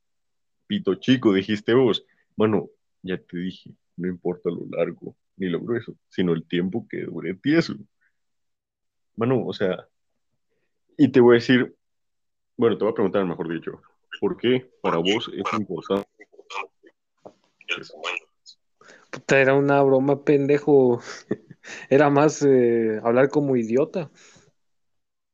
[0.67, 2.05] pito chico, dijiste vos.
[2.37, 2.69] Mano,
[3.03, 7.35] ya te dije, no importa lo largo ni lo grueso, sino el tiempo que dure
[7.35, 7.75] tieso.
[9.17, 9.89] Mano, o sea,
[10.97, 11.75] y te voy a decir,
[12.57, 13.81] bueno, te voy a preguntar, mejor dicho,
[14.21, 16.09] ¿por qué para vos es importante?
[19.11, 21.01] Puta, era una broma, pendejo.
[21.91, 24.11] Era más eh, hablar como idiota.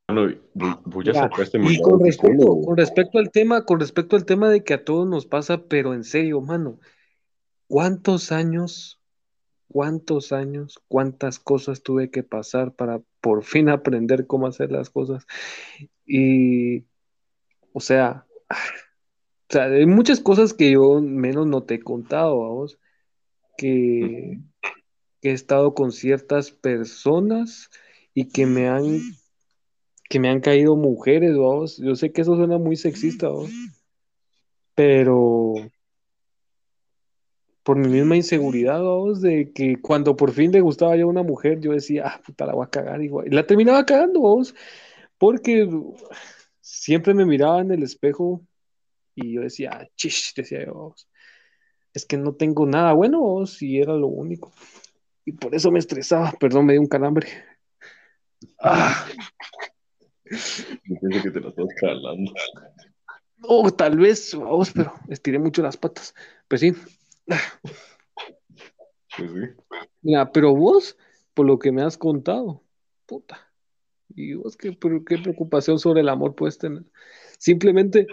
[0.09, 2.66] Vos ya Mira, sacaste mi y con respecto, psicólogo.
[2.66, 5.94] con respecto al tema, con respecto al tema de que a todos nos pasa, pero
[5.94, 6.78] en serio, mano,
[7.66, 9.00] ¿cuántos años,
[9.68, 15.26] cuántos años, cuántas cosas tuve que pasar para por fin aprender cómo hacer las cosas?
[16.07, 16.84] Y,
[17.72, 22.48] o sea, o sea, hay muchas cosas que yo menos no te he contado a
[22.48, 22.78] vos,
[23.57, 24.40] que,
[25.20, 27.70] que he estado con ciertas personas
[28.14, 29.00] y que me han,
[30.09, 31.78] que me han caído mujeres, vos.
[31.78, 33.50] Yo sé que eso suena muy sexista, vos,
[34.74, 35.54] pero
[37.62, 41.24] por mi misma inseguridad, vos, de que cuando por fin le gustaba yo a una
[41.24, 43.26] mujer, yo decía, ah, puta, la voy a cagar igual.
[43.26, 44.54] Y la terminaba cagando, vos,
[45.18, 45.68] porque
[46.61, 48.40] siempre me miraba en el espejo
[49.16, 50.94] y yo decía, ah, chish, decía yo,
[51.92, 54.52] es que no tengo nada bueno, vos, y era lo único.
[55.24, 57.26] Y por eso me estresaba, perdón, me dio un calambre.
[58.61, 59.09] Ah,
[60.30, 62.32] Yo pienso que te la estás jalando.
[63.42, 66.14] oh, tal vez, vamos, pero estiré mucho las patas.
[66.48, 66.72] Pues sí,
[69.16, 69.40] Pues sí.
[70.02, 70.96] mira, pero vos,
[71.34, 72.62] por lo que me has contado,
[73.06, 73.52] puta,
[74.14, 76.84] y vos qué, qué preocupación sobre el amor puedes tener.
[77.38, 78.06] Simplemente,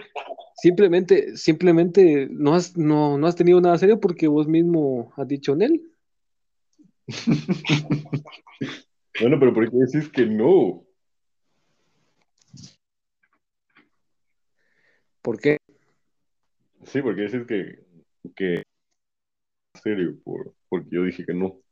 [0.56, 5.52] simplemente, simplemente no has, no, no has tenido nada serio porque vos mismo has dicho
[5.52, 5.90] en él.
[9.20, 10.83] Bueno, pero ¿por qué decís que no?
[15.24, 15.56] ¿Por qué?
[16.84, 17.82] Sí, porque dices que,
[18.36, 18.64] que en
[19.82, 21.62] serio, por, porque yo dije que no.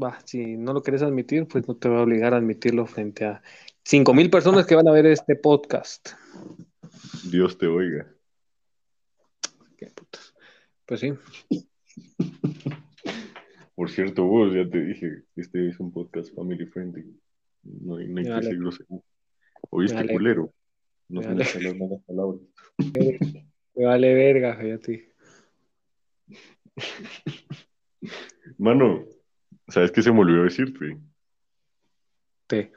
[0.00, 3.24] Va, si no lo quieres admitir, pues no te voy a obligar a admitirlo frente
[3.24, 3.42] a
[3.82, 6.10] cinco mil personas que van a ver este podcast.
[7.28, 8.06] Dios te oiga.
[9.76, 10.32] Qué putas.
[10.86, 11.12] Pues sí.
[13.74, 17.20] Por cierto, vos ya te dije, este es un podcast family friendly.
[17.64, 19.04] No hay, no hay Me que ser grosero.
[19.70, 20.12] ¿Oíste, vale.
[20.12, 20.52] culero?
[21.08, 21.78] No Me se me vale.
[21.78, 22.40] las malas palabras.
[23.76, 25.12] Me vale verga, fíjate.
[28.58, 29.04] Mano,
[29.68, 30.96] ¿sabes qué se me olvidó decirte?
[32.46, 32.72] Te.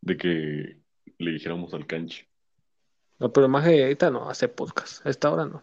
[0.00, 0.80] De que
[1.18, 2.28] le dijéramos al canche.
[3.20, 5.04] No, pero más que ahorita no hace podcast.
[5.06, 5.62] A esta hora no.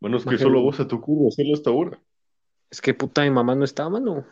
[0.00, 2.02] Mano, es que solo a vos se te ocurre hacerlo hasta ahora.
[2.70, 4.26] Es que puta, mi mamá no está, mano.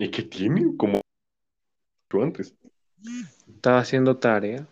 [0.00, 0.74] ¿Y qué tiene?
[0.78, 1.02] Como
[2.10, 2.54] yo antes.
[3.46, 4.66] Estaba haciendo tarea.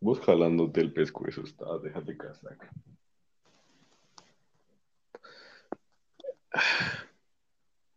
[0.00, 2.72] Vos jalándote el pescuezo, está, déjate casaca.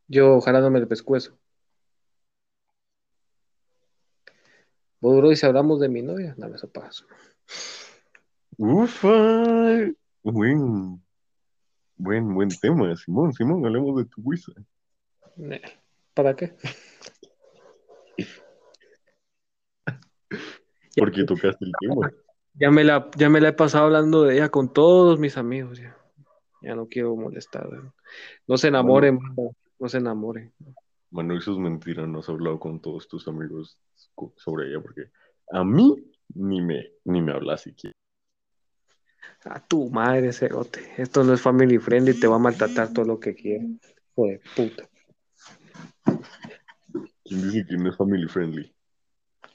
[0.07, 1.35] Yo jalándome el pescuezo.
[5.01, 7.07] Vos, bro, y si hablamos de mi novia, dame eso paso.
[8.55, 9.89] Ufa,
[10.21, 11.03] buen,
[11.95, 14.53] buen, buen tema, Simón, Simón, hablemos de tu wisa.
[15.35, 15.61] Nel.
[16.17, 16.51] ¿Para qué?
[20.97, 22.11] Porque tocaste el tema.
[22.55, 25.77] Ya me la, ya me la he pasado hablando de ella con todos mis amigos.
[25.77, 25.95] Ya,
[26.63, 27.69] ya no quiero molestar.
[28.47, 30.51] No se enamoren, mano, no se enamoren.
[31.11, 33.79] Mano, eso es mentira, no has hablado con todos tus amigos
[34.37, 35.11] sobre ella, porque
[35.51, 36.03] a mí
[36.33, 37.93] ni me, ni me hablas siquiera.
[39.43, 40.81] A tu madre, cerote.
[40.97, 43.63] Esto no es family friendly, te va a maltratar todo lo que quiera.
[44.15, 44.89] Joder, puta.
[47.23, 48.73] ¿Quién dice que no es family friendly?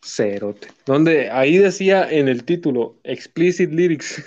[0.04, 0.68] Cerote.
[0.84, 4.22] Donde ahí decía en el título, explicit lyrics.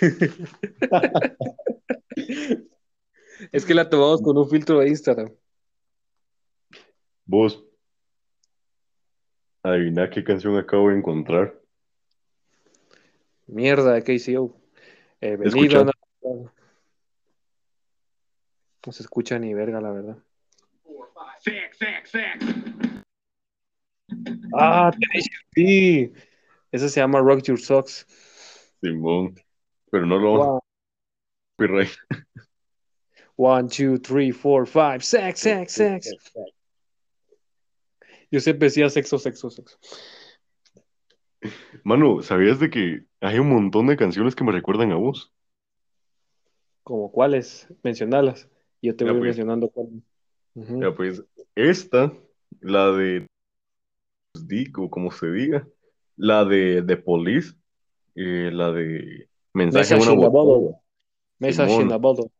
[3.52, 5.30] es que la tomamos con un filtro de Instagram.
[7.26, 7.62] Vos,
[9.62, 11.60] adivina qué canción acabo de encontrar.
[13.46, 14.56] Mierda de KCO.
[15.20, 15.92] Eh, venido a-
[18.86, 20.18] No se escucha ni verga, la verdad.
[24.52, 24.90] Ah,
[25.54, 26.12] sí.
[26.72, 28.06] Eso se llama Rock Your Socks.
[28.80, 29.34] Simón,
[29.90, 30.62] pero no lo vamos
[31.56, 31.90] copyright.
[33.36, 35.00] one, two, three, four, five.
[35.02, 36.14] Sex, sex, sex.
[38.30, 39.78] Yo siempre decía sexo, sexo, sexo.
[41.84, 45.32] Mano, ¿sabías de que hay un montón de canciones que me recuerdan a vos?
[46.82, 48.48] Como cuáles, mencionalas.
[48.82, 49.28] Yo te Ya, voy pues.
[49.28, 50.02] mencionando cuáles.
[50.54, 51.22] Ya, pues,
[51.56, 52.12] esta,
[52.60, 53.26] la de
[54.34, 55.66] Dick, o como se diga,
[56.16, 57.54] la de The Police,
[58.14, 61.96] eh, la de Mensaje en Message una botella.
[61.96, 62.30] bottle.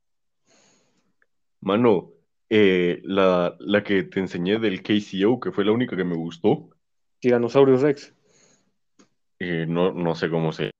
[1.60, 2.12] Mano,
[2.48, 6.68] eh, la, la que te enseñé del KCO, que fue la única que me gustó,
[7.18, 8.14] Tyrannosaurus Rex.
[9.40, 10.70] eh, no, no sé cómo se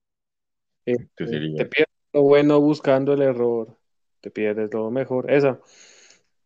[0.85, 3.75] Eh, te te pierdes lo bueno buscando el error.
[4.21, 5.29] Te pierdes lo mejor.
[5.29, 5.59] Esa.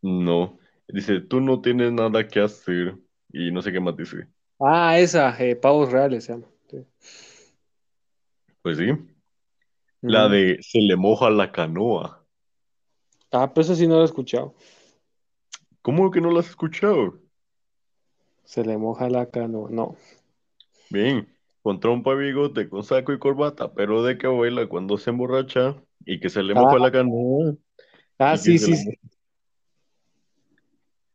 [0.01, 0.57] No.
[0.93, 2.95] Dice, tú no tienes nada que hacer.
[3.31, 4.27] Y no sé qué más dice.
[4.59, 5.35] Ah, esa.
[5.43, 6.47] eh, pavos reales se llama.
[6.69, 6.85] Sí.
[8.61, 8.87] Pues sí.
[10.01, 12.25] La de Se le moja la canoa.
[13.31, 14.53] Ah, pero eso sí no lo he escuchado.
[15.81, 17.19] ¿Cómo que no la has escuchado?
[18.43, 19.69] Se le moja la canoa.
[19.71, 19.95] No.
[20.89, 21.27] Bien,
[21.61, 25.75] con trompa y bigote, con saco y corbata, pero de que baila cuando se emborracha
[26.05, 26.79] y que se le moja Ah.
[26.79, 27.55] la canoa.
[28.19, 28.99] Ah, sí, sí, sí.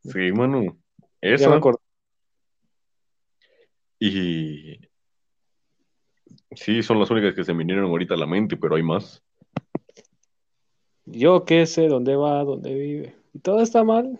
[0.07, 0.76] Sí, me
[1.20, 1.54] Esa.
[1.54, 1.78] acordé.
[3.98, 4.78] Y
[6.52, 9.22] sí, son las únicas que se me vinieron ahorita a la mente, pero hay más.
[11.07, 13.14] Yo qué sé dónde va, dónde vive.
[13.32, 14.18] Y todo está mal.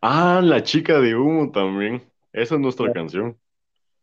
[0.00, 2.02] Ah, la chica de humo también.
[2.32, 3.38] Esa es nuestra canción.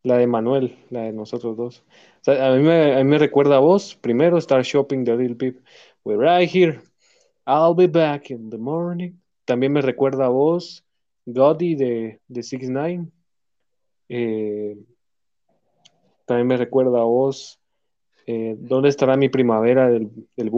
[0.01, 1.83] La de Manuel, la de nosotros dos.
[2.21, 3.95] O sea, a mí me, a mí me recuerda a vos.
[3.95, 5.59] Primero, Star Shopping de Lil Peep.
[6.03, 6.81] We're right here.
[7.45, 9.13] I'll be back in the morning.
[9.45, 10.82] También me recuerda a vos.
[11.25, 13.07] Gotti de, de 6 9
[14.09, 14.77] Eh,
[16.25, 17.59] también me recuerda a vos.
[18.25, 20.51] eh, ¿Dónde estará mi primavera del, del?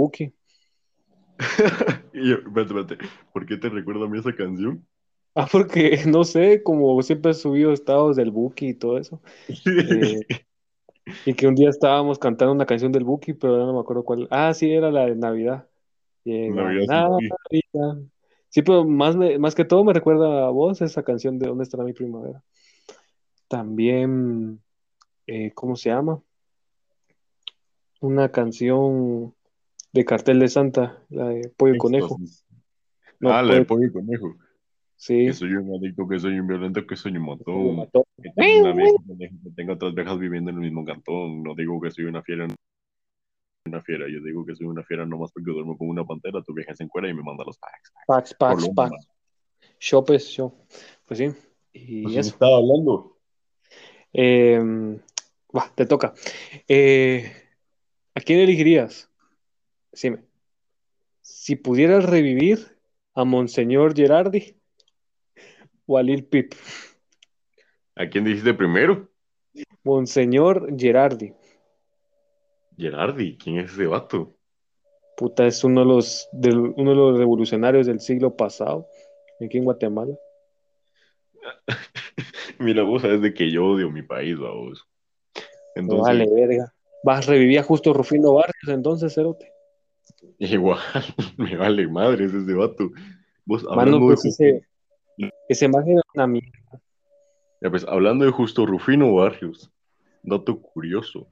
[2.14, 2.98] Y yo, espérate,
[3.34, 4.86] ¿por qué te recuerda a mí esa canción?
[5.36, 9.22] Ah, porque no sé, como siempre he subido estados del Buki y todo eso.
[9.48, 10.22] Eh,
[11.26, 14.04] y que un día estábamos cantando una canción del Buki, pero ya no me acuerdo
[14.04, 14.28] cuál.
[14.32, 15.68] Ah, sí, era la de Navidad.
[16.24, 17.10] Llega Navidad.
[17.52, 18.08] Navidad.
[18.56, 21.66] Sí, pero más, me- más que todo me recuerda a vos esa canción de ¿Dónde
[21.66, 22.42] estará mi primavera?
[23.50, 24.62] También,
[25.28, 26.22] eh, ¿cómo se llama?
[28.00, 29.36] Una canción
[29.92, 32.18] de Cartel de Santa, la de Pollo y Conejo.
[33.20, 34.38] No, ah, la de Pollo- y conejo.
[34.96, 35.26] sí.
[35.26, 37.76] Que soy un adicto, que soy un violento, que soy un matón.
[37.76, 38.06] mató.
[38.24, 38.94] Que tengo una vieja,
[39.44, 41.44] que tengo otras viejas viviendo en el mismo cantón.
[41.44, 42.48] No digo que soy una fiera,
[43.66, 44.06] una fiera.
[44.10, 46.42] Yo digo que soy una fiera nomás porque duermo con una pantera.
[46.44, 47.94] Tu vieja se encuera y me manda los packs.
[48.08, 48.90] Pax, pax, Coloma.
[48.90, 49.08] pax.
[49.80, 50.54] Shop es shop.
[51.06, 51.32] Pues sí.
[51.74, 52.30] Y Pues, ¿de qué eso.
[52.30, 53.18] estaba hablando?
[54.14, 54.98] Eh,
[55.56, 56.14] va, te toca.
[56.68, 57.32] Eh,
[58.14, 59.10] ¿a quién elegirías?
[59.92, 60.20] Decime.
[61.22, 62.78] Si pudieras revivir
[63.14, 64.56] a Monseñor Gerardi
[65.88, 66.54] o a Lil Pip.
[67.96, 69.10] ¿A quién dijiste primero?
[69.84, 71.34] Monseñor Gerardi.
[72.78, 73.38] Gerardi.
[73.38, 74.36] ¿Quién es ese vato?
[75.18, 78.88] Puta, es uno de los, del- uno de los revolucionarios del siglo pasado,
[79.44, 80.16] aquí en Guatemala.
[82.60, 84.88] Mira, vos sabes de que yo odio mi país, vos.
[85.76, 86.74] Entonces, vale, verga.
[87.04, 89.52] Vas a revivir a justo Rufino Barrios, entonces, Cerote.
[90.40, 90.80] igual,
[91.38, 92.90] me vale madres ese vato.
[93.46, 94.66] Vos, Mano, de pues justo, ese,
[95.48, 96.82] ese era una mierda.
[97.62, 99.72] ya pues, hablando de justo Rufino Barrios,
[100.24, 101.28] dato curioso.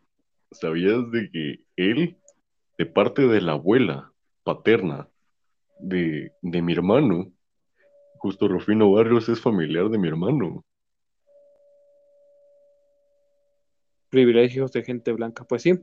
[0.53, 2.17] ¿Sabías de que él,
[2.77, 4.11] de parte de la abuela
[4.43, 5.09] paterna
[5.79, 7.31] de, de mi hermano,
[8.17, 10.63] justo Rufino Barrios es familiar de mi hermano?
[14.09, 15.73] Privilegios de gente blanca, pues sí.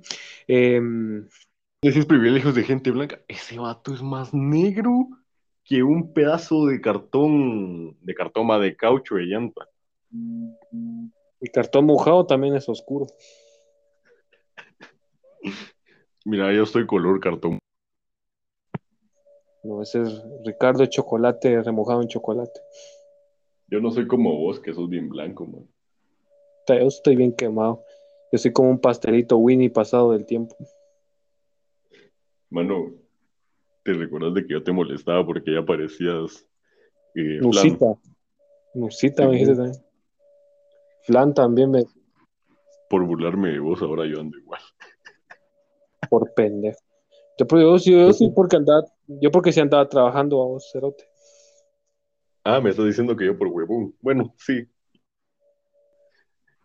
[0.46, 1.28] Em,
[1.82, 3.20] Esos privilegios de gente blanca.
[3.26, 5.08] Ese vato es más negro
[5.64, 9.68] que un pedazo de cartón, de cartoma de caucho de llanta.
[10.12, 13.06] el cartón mojado también es oscuro.
[16.24, 17.58] Mira, yo estoy color cartón.
[19.62, 22.60] No, ese es Ricardo chocolate remojado en chocolate.
[23.68, 25.68] Yo no soy como vos, que sos bien blanco, man.
[26.68, 27.84] Yo estoy bien quemado.
[28.32, 30.56] Yo soy como un pastelito Winnie pasado del tiempo.
[32.48, 32.94] Mano,
[33.82, 36.46] ¿te recuerdas de que yo te molestaba porque ya parecías
[37.14, 37.50] eh, flan?
[37.50, 37.98] Nusita.
[38.74, 39.84] Nusita me dijiste también.
[41.02, 41.84] Flan también me
[42.88, 44.60] Por burlarme de vos, ahora yo ando igual.
[46.08, 46.78] Por pendejo.
[47.38, 50.70] Yo, pero yo, yo, yo sí porque andaba, yo porque sí andaba trabajando a vos,
[50.72, 51.04] cerote.
[52.44, 53.94] Ah, me estás diciendo que yo por huevón.
[54.00, 54.66] Bueno, sí.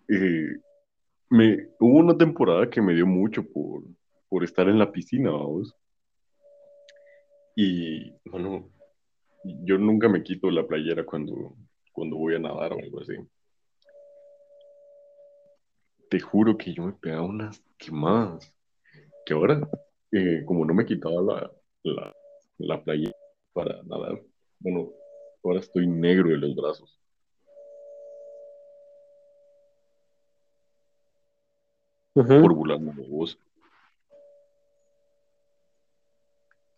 [0.07, 0.59] Eh,
[1.29, 3.83] me, hubo una temporada que me dio mucho por,
[4.29, 5.75] por estar en la piscina, vamos.
[7.55, 8.69] Y, bueno,
[9.43, 11.55] yo nunca me quito la playera cuando,
[11.91, 13.13] cuando voy a nadar o algo así.
[16.09, 18.53] Te juro que yo me pegaba unas quemadas.
[19.25, 19.59] Que ahora,
[20.11, 21.51] eh, como no me quitaba la,
[21.83, 22.13] la,
[22.59, 23.15] la playera
[23.53, 24.21] para nadar,
[24.59, 24.91] bueno,
[25.43, 26.99] ahora estoy negro de los brazos.
[32.15, 32.41] Ujú.
[32.41, 33.37] por burlarme de vos.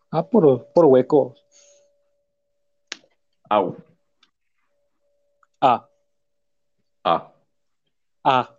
[0.09, 1.45] Ah, por, por huecos.
[3.49, 3.77] Au.
[5.61, 5.87] Ah,
[7.03, 7.33] Ah.
[8.23, 8.57] ah.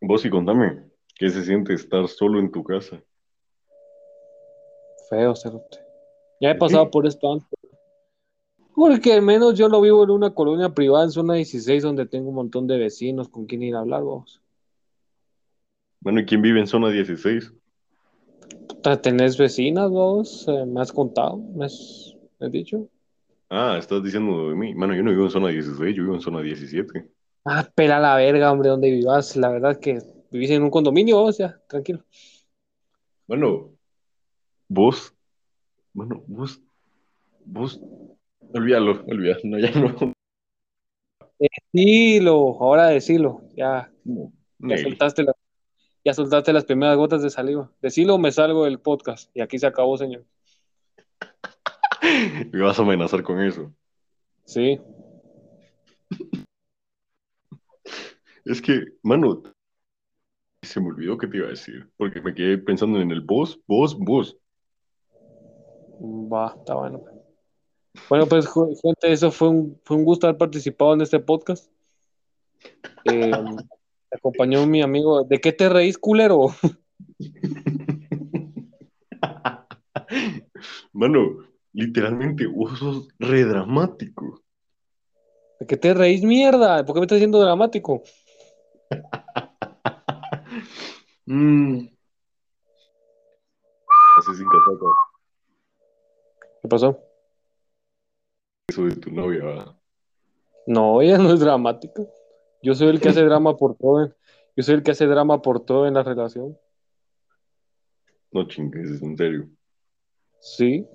[0.00, 0.89] Vos y contame,
[1.20, 2.98] ¿qué se siente estar solo en tu casa?
[5.10, 5.78] Feo, cerote.
[6.40, 7.46] Ya he pasado por esto antes.
[8.74, 12.30] Porque al menos yo no vivo en una colonia privada en zona 16 donde tengo
[12.30, 14.40] un montón de vecinos con quien ir a hablar, vos.
[16.00, 17.52] Bueno, ¿y quién vive en zona 16?
[18.68, 20.48] Puta, ¿Tenés vecinas vos?
[20.48, 21.36] Eh, ¿Me has contado?
[21.36, 22.88] ¿Me has, me has dicho?
[23.50, 24.74] Ah, estás diciendo de mí.
[24.74, 27.10] Mano, yo no vivo en zona 16, yo vivo en zona 17.
[27.44, 29.36] Ah, pela la verga, hombre, donde vivas.
[29.36, 29.98] La verdad que
[30.30, 32.04] vivís en un condominio, vos, ya, tranquilo.
[33.26, 33.70] Bueno,
[34.68, 35.14] vos,
[35.92, 36.60] bueno, vos,
[37.44, 37.80] vos,
[38.52, 40.14] olvídalo, olvídalo, no, ya no.
[41.38, 43.42] Decilo, ahora decilo.
[43.56, 45.34] Ya, No, ya soltaste las,
[46.04, 47.72] ya soltaste las primeras gotas de saliva.
[47.80, 49.34] Decilo, me salgo del podcast.
[49.34, 50.24] Y aquí se acabó, señor.
[52.52, 53.72] Me vas a amenazar con eso.
[54.44, 54.80] Sí.
[58.44, 59.42] Es que, mano,
[60.62, 63.58] se me olvidó que te iba a decir, porque me quedé pensando en el vos,
[63.66, 64.36] vos, vos.
[66.00, 67.02] Va, está bueno.
[68.08, 68.48] Bueno, pues,
[68.82, 71.70] gente, eso fue un, fue un gusto haber participado en este podcast.
[73.04, 73.32] Eh,
[74.10, 75.24] acompañó mi amigo.
[75.24, 76.48] ¿De qué te reís, culero?
[80.92, 81.38] Mano,
[81.72, 84.42] literalmente vos sos re dramático.
[85.58, 86.84] ¿De qué te reís, mierda?
[86.84, 88.02] ¿Por qué me estás diciendo dramático?
[91.26, 91.88] Mm.
[94.18, 94.86] Así sin cataca.
[96.62, 96.98] ¿Qué pasó?
[98.68, 99.76] Eso de tu novia, ¿verdad?
[100.66, 102.02] No, ella no es dramática.
[102.62, 104.14] Yo soy el que hace drama por todo.
[104.56, 106.58] Yo soy el que hace drama por todo en la relación.
[108.32, 109.48] No chingues, en serio.
[110.40, 110.86] Sí.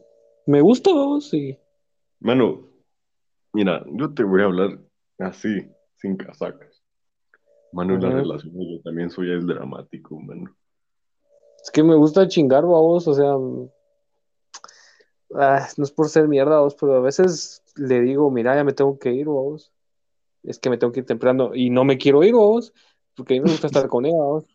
[0.46, 1.58] Me gusta, vos, sí.
[2.20, 2.70] Mano,
[3.52, 4.80] mira, yo te voy a hablar
[5.20, 6.75] así, sin casacas.
[7.76, 8.22] Mano, en la Ajá.
[8.22, 10.56] relación yo también soy el dramático, mano.
[11.62, 13.36] Es que me gusta chingar, vos, o sea.
[13.38, 13.70] mm,
[15.36, 18.74] ah, no es por ser mierda, vos, pero a veces le digo, mira, ya me
[18.74, 19.72] tengo que ir, vos.
[20.44, 22.72] Es que me tengo que ir temprano y no me quiero ir, vos,
[23.16, 24.46] porque a mí me gusta estar con ella, vos.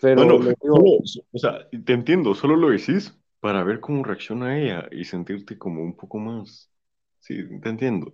[0.00, 0.98] Pero Bueno, digo, solo-
[1.32, 5.82] o sea, te entiendo, solo lo decís para ver cómo reacciona ella y sentirte como
[5.82, 6.70] un poco más.
[7.18, 8.12] Sí, te entiendo.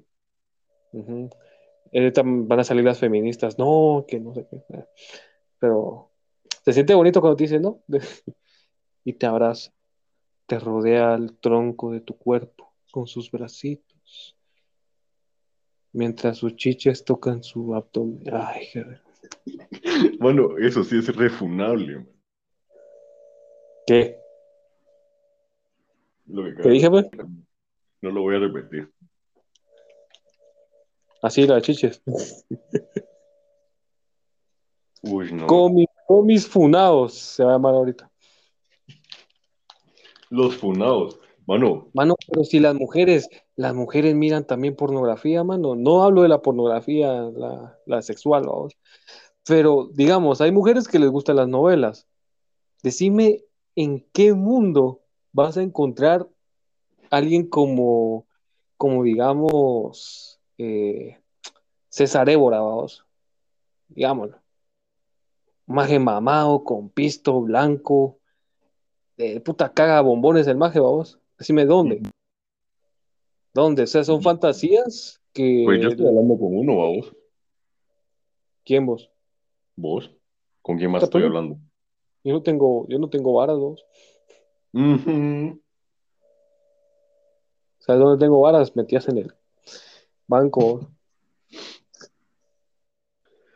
[0.93, 1.29] Ujú.
[1.93, 4.57] Ahorita van a salir las feministas, no, que no sé qué.
[4.77, 4.85] eh.
[5.59, 6.11] Pero
[6.65, 7.83] se siente bonito cuando te dicen, ¿no?
[9.05, 9.73] Y te abraza,
[10.47, 14.37] te rodea el tronco de tu cuerpo con sus bracitos,
[15.93, 18.23] mientras sus chiches tocan su abdomen.
[18.31, 18.67] Ay,
[20.19, 22.09] Bueno, eso sí es refunable, man,
[23.87, 24.19] ¿Qué?
[26.27, 27.07] lo que ¿Qué dije, pues?
[28.03, 28.93] No lo voy a repetir.
[31.23, 32.03] Así las chiches.
[35.03, 35.47] Uy, no.
[35.47, 38.11] Comi- Comis funados se va a llamar ahorita.
[40.31, 41.19] Los funados.
[41.47, 45.75] Mano, Mano, pero si las mujeres, las mujeres miran también pornografía, mano.
[45.77, 48.77] No hablo de la pornografía, la, la sexual, vamos.
[49.47, 52.07] Pero, digamos, hay mujeres que les gustan las novelas.
[52.83, 53.45] Decime
[53.77, 55.01] en qué mundo
[55.33, 56.29] vas a encontrar
[57.09, 58.27] alguien como,
[58.77, 60.28] como digamos,
[60.59, 61.19] eh,
[61.89, 63.05] César Évora, vamos.
[63.89, 64.39] Digámoslo.
[65.67, 68.19] Maje mamado, con pisto blanco.
[69.17, 71.19] De puta caga bombones el maje, vamos.
[71.39, 72.03] Decime dónde.
[73.55, 73.83] ¿Dónde?
[73.83, 75.63] O sea, son fantasías que.
[75.65, 77.17] pues yo estoy hablando con uno, ¿a vos?
[78.65, 79.11] ¿Quién vos?
[79.77, 80.15] ¿Vos?
[80.63, 81.57] ¿Con quién más estoy hablando?
[82.25, 83.85] Yo no tengo, yo no tengo varas, vos.
[84.73, 85.61] Ujú.
[87.79, 88.77] ¿Sabes dónde tengo varas?
[88.77, 89.38] Metías en el
[90.29, 90.89] banco.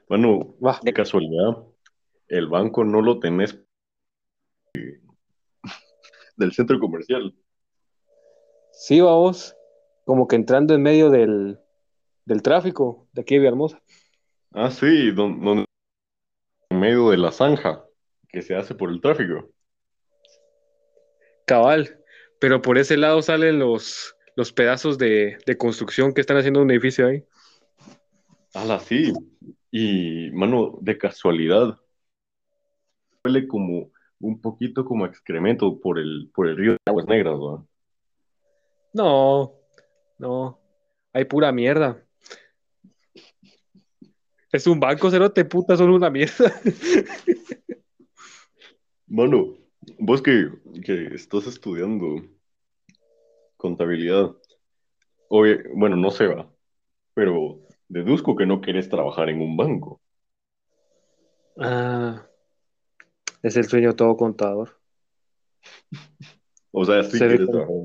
[0.08, 0.80] Bueno, Va.
[0.82, 1.58] de casualidad,
[2.28, 3.58] el banco no lo tenés
[6.36, 7.34] del centro comercial.
[8.72, 9.54] Sí, vamos.
[10.04, 11.60] Como que entrando en medio del,
[12.24, 13.80] del tráfico de aquí de Villahermosa.
[14.52, 15.64] Ah, sí, don- donde
[16.70, 17.84] en medio de la zanja
[18.28, 19.50] que se hace por el tráfico.
[21.46, 21.98] Cabal.
[22.40, 26.70] Pero por ese lado salen los, los pedazos de, de construcción que están haciendo un
[26.70, 27.24] edificio ahí.
[28.54, 29.12] Ah, sí.
[29.70, 31.78] Y, mano, de casualidad,
[33.24, 37.68] huele como un poquito como excremento por el, por el río de Aguas Negras, ¿no?
[38.92, 39.54] No,
[40.18, 40.60] no.
[41.12, 42.04] Hay pura mierda.
[44.50, 46.52] Es un banco, cerote, puta, solo una mierda.
[49.06, 49.56] Mano,
[49.98, 50.50] vos que,
[50.84, 52.22] que estás estudiando
[53.62, 54.32] contabilidad,
[55.28, 56.50] oye, bueno, no sé, va,
[57.14, 60.00] pero deduzco que no querés trabajar en un banco.
[61.58, 62.26] Ah,
[63.42, 64.80] es el sueño de todo contador.
[66.72, 67.76] O sea, sí Se quieres trabajar.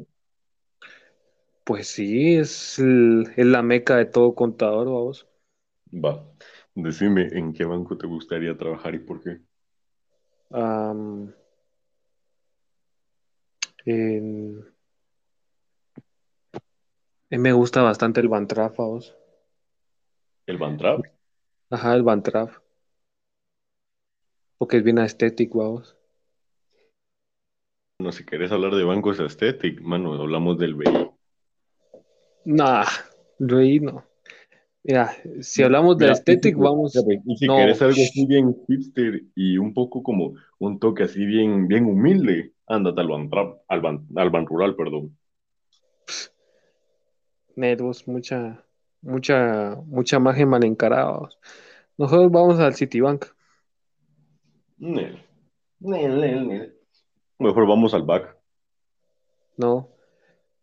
[1.65, 5.27] Pues sí, es, el- es la meca de todo contador, vamos.
[6.03, 6.11] Va,
[6.75, 9.39] decime en qué banco te gustaría trabajar y por qué.
[10.51, 11.33] Am,
[13.85, 14.65] en-
[17.29, 19.15] eh, me gusta bastante el Bantraf, vamos.
[20.45, 21.01] ¿El Bantrap?
[21.69, 22.57] Ajá, el Bantraf.
[24.57, 25.97] Porque es bien estético, vamos.
[27.99, 31.11] Bueno, si querés hablar de bancos estéticos, mano, hablamos del BI.
[32.45, 32.85] Nah,
[33.39, 34.05] Rey no.
[34.83, 35.11] Mira,
[35.41, 36.95] si hablamos de estético, vamos.
[37.25, 37.57] Y si no.
[37.57, 42.53] querés algo así bien hipster y un poco como un toque así bien, bien humilde,
[42.67, 45.16] ándate al Bantrap, al Ban, al Banrural, perdón.
[47.57, 48.63] Netbus, mucha,
[49.01, 51.11] mucha, mucha magia mal encarada.
[51.11, 51.39] vamos.
[51.97, 53.25] Nosotros vamos al Citibank.
[54.77, 55.19] Nel.
[55.79, 56.77] Nel, nel, nel.
[57.39, 58.37] Mejor vamos al back.
[59.57, 59.89] No,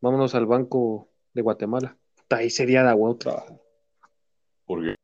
[0.01, 1.97] vámonos al Banco de Guatemala.
[2.31, 3.61] Ahí sería de a huevo trabajar.
[4.65, 4.95] Porque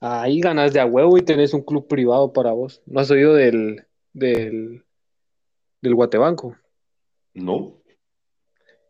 [0.00, 2.82] Ahí ganas de a huevo y tenés un club privado para vos.
[2.86, 4.84] ¿No has oído del, del,
[5.82, 6.56] del Guatebanco?
[7.34, 7.82] no.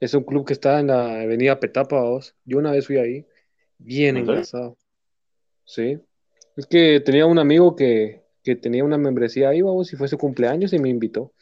[0.01, 2.35] Es un club que está en la avenida Petapa, vos.
[2.45, 3.27] Yo una vez fui ahí.
[3.79, 4.77] Bien engrasado.
[5.65, 5.99] Sí.
[6.57, 10.19] Es que tenía un amigo que, que tenía una membresía ahí, vamos, y fue su
[10.19, 11.33] cumpleaños y me invitó.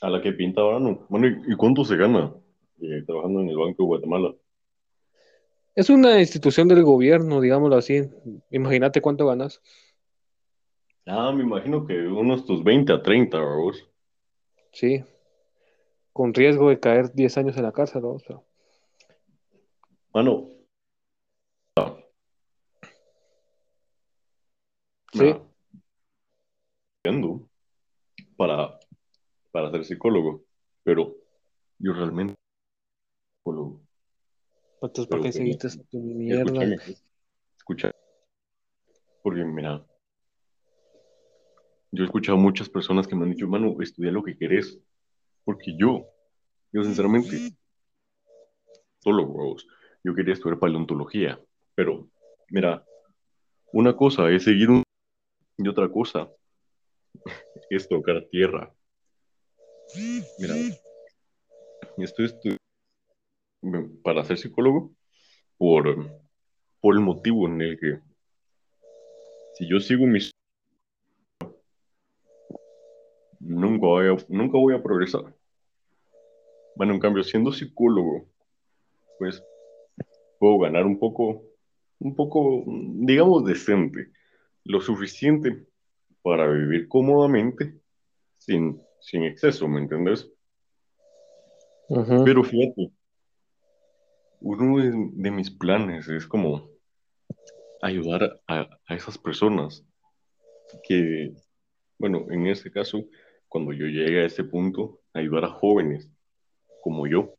[0.00, 1.06] A la que pinta ahora no.
[1.08, 2.34] Bueno, ¿y, y cuánto se gana
[2.80, 4.34] eh, trabajando en el Banco de Guatemala?
[5.74, 8.02] Es una institución del gobierno, digámoslo así.
[8.50, 9.62] Imagínate cuánto ganas.
[11.06, 13.88] Ah, me imagino que unos tus 20 a 30, vos.
[14.72, 15.02] Sí.
[16.12, 18.16] Con riesgo de caer 10 años en la cárcel, ¿no?
[18.26, 18.44] Pero-
[20.14, 20.48] Mano.
[25.12, 25.34] Sí.
[27.04, 27.48] estudiando
[28.36, 28.78] para,
[29.50, 30.44] para ser psicólogo,
[30.82, 31.14] pero
[31.78, 32.34] yo realmente
[33.38, 33.82] psicólogo.
[34.80, 36.42] Entonces, ¿para Pero qué que- seguiste tu mierda?
[36.44, 36.76] Escúchame,
[37.58, 37.90] escucha,
[39.22, 39.84] porque mira,
[41.90, 44.78] yo he escuchado muchas personas que me han dicho, mano, estudia lo que querés,
[45.44, 46.06] porque yo,
[46.72, 47.52] yo sinceramente,
[49.00, 49.66] solo huevos,
[50.04, 51.40] yo quería estudiar paleontología,
[51.74, 52.08] pero
[52.50, 52.84] mira,
[53.72, 54.82] una cosa es seguir un
[55.58, 56.28] y otra cosa
[57.70, 58.74] es tocar tierra.
[60.38, 60.54] Mira,
[61.98, 62.56] estoy estu-
[64.02, 64.92] para ser psicólogo
[65.56, 65.84] por,
[66.80, 68.00] por el motivo en el que
[69.54, 70.31] si yo sigo mis
[73.82, 75.34] nunca voy a, nunca voy a progresar.
[76.76, 78.26] Bueno, en cambio, siendo psicólogo,
[79.18, 79.42] pues
[80.38, 81.42] puedo ganar un poco,
[81.98, 84.10] un poco, digamos, decente,
[84.64, 85.66] lo suficiente
[86.22, 87.74] para vivir cómodamente
[88.38, 90.30] sin, sin exceso, ¿me entendés?
[91.88, 92.24] Ujú.
[92.24, 92.90] Pero fíjate,
[94.40, 96.70] uno de, de mis planes es como
[97.82, 99.84] ayudar a, a esas personas
[100.84, 101.34] que,
[101.98, 103.04] bueno, en este caso,
[103.52, 106.10] cuando yo llegue a ese punto, ayudar a jóvenes
[106.80, 107.34] como yo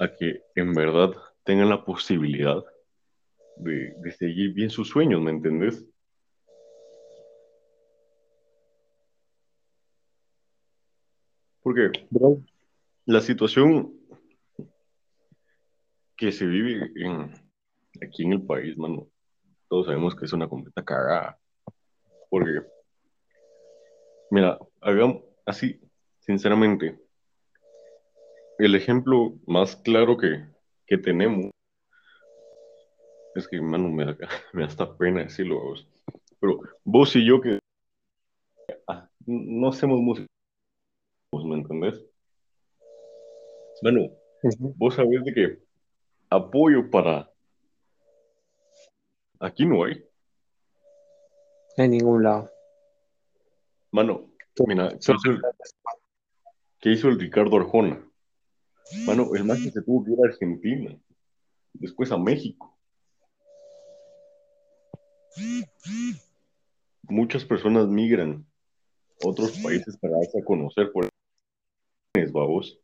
[0.00, 1.10] a que en verdad
[1.44, 2.64] tengan la posibilidad
[3.56, 5.84] de, de seguir bien sus sueños, ¿me entendés?
[11.62, 12.42] Porque Bro,
[13.04, 13.92] la situación
[16.16, 17.30] que se vive en,
[18.02, 19.06] aquí en el país, mano,
[19.68, 21.38] todos sabemos que es una completa cagada.
[22.30, 22.62] Porque,
[24.30, 25.80] mira, hagamos así,
[26.20, 26.98] sinceramente,
[28.58, 30.44] el ejemplo más claro que,
[30.86, 31.50] que tenemos
[33.34, 34.16] es que, mano, me da,
[34.52, 35.88] me da hasta pena decirlo a vos.
[36.40, 37.58] Pero vos y yo que
[38.86, 40.26] ah, no hacemos música,
[41.32, 42.04] ¿me entendés?
[43.82, 44.10] Bueno,
[44.76, 45.58] vos sabés de que
[46.30, 47.30] apoyo para...
[49.40, 50.04] Aquí no hay.
[51.76, 52.50] en ningún lado.
[53.92, 54.27] Mano,
[54.66, 54.88] mira,
[56.80, 58.04] ¿qué hizo el, Ricardo Arjona?
[59.06, 60.98] Mano, el más que se tuvo que ir a Argentina,
[61.74, 62.76] después a México.
[67.02, 68.46] Muchas personas migran
[69.22, 71.08] a otros países para darse a conocer por
[72.32, 72.80] babos.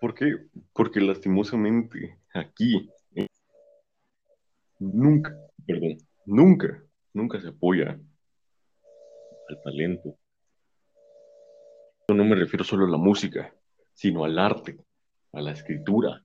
[0.00, 0.36] ¿Por qué?
[0.72, 2.90] Porque lastimosamente aquí
[4.78, 5.34] nunca,
[5.66, 5.96] perdón,
[6.26, 6.82] nunca,
[7.14, 7.98] nunca se apoya
[9.48, 10.16] al talento.
[12.08, 13.54] No me refiero solo a la música,
[13.94, 14.78] sino al arte,
[15.32, 16.24] a la escritura.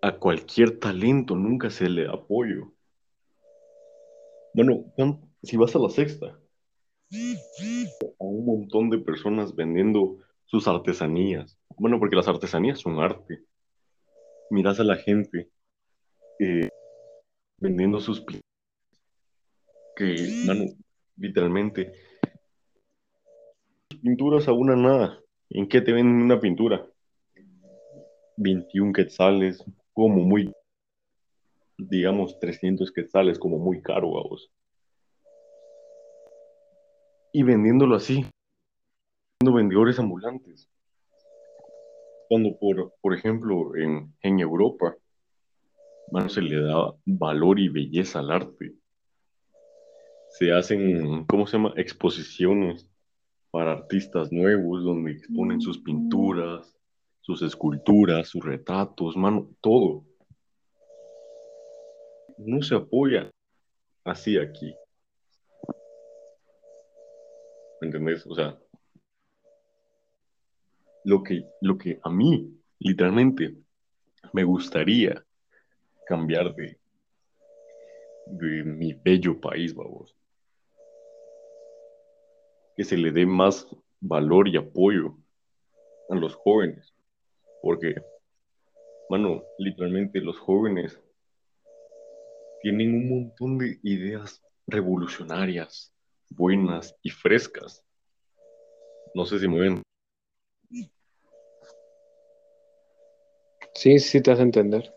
[0.00, 2.72] A cualquier talento nunca se le da apoyo.
[4.54, 6.38] Bueno, ¿cuán- si vas a la sexta,
[8.00, 11.58] a un montón de personas vendiendo sus artesanías.
[11.76, 13.44] Bueno, porque las artesanías son arte.
[14.50, 15.50] Miras a la gente
[16.38, 16.68] eh,
[17.58, 18.51] vendiendo sus pinturas,
[19.96, 20.14] que,
[21.16, 21.92] literalmente,
[24.02, 25.18] pinturas a una nada.
[25.50, 26.86] ¿En qué te venden una pintura?
[28.36, 30.52] 21 quetzales, como muy,
[31.78, 34.50] digamos, 300 quetzales, como muy caro a vos.
[37.32, 38.26] Y vendiéndolo así,
[39.38, 40.68] siendo vendedores ambulantes.
[42.28, 44.96] Cuando, por, por ejemplo, en, en Europa,
[46.10, 48.74] mano, se le da valor y belleza al arte.
[50.32, 51.74] Se hacen, ¿cómo se llama?
[51.76, 52.88] Exposiciones
[53.50, 56.74] para artistas nuevos donde exponen sus pinturas,
[57.20, 60.06] sus esculturas, sus retratos, mano, todo.
[62.38, 63.30] No se apoya
[64.04, 64.74] así aquí.
[67.82, 68.26] ¿Me entendés?
[68.26, 68.58] O sea,
[71.04, 73.54] lo que, lo que a mí, literalmente,
[74.32, 75.22] me gustaría
[76.06, 76.78] cambiar de,
[78.26, 80.16] de mi bello país, vamos.
[82.76, 83.66] Que se le dé más
[84.00, 85.16] valor y apoyo
[86.08, 86.94] a los jóvenes.
[87.62, 87.94] Porque,
[89.08, 91.00] mano, literalmente los jóvenes
[92.62, 95.92] tienen un montón de ideas revolucionarias,
[96.30, 97.84] buenas y frescas.
[99.14, 99.82] No sé si me ven.
[103.74, 104.94] Sí, sí te hace entender.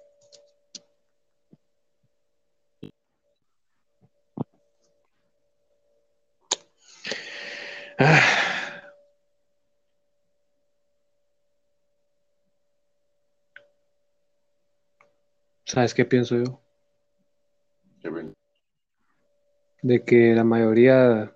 [7.97, 8.21] Ah.
[15.65, 16.61] ¿Sabes qué pienso yo?
[19.81, 21.35] De que la mayoría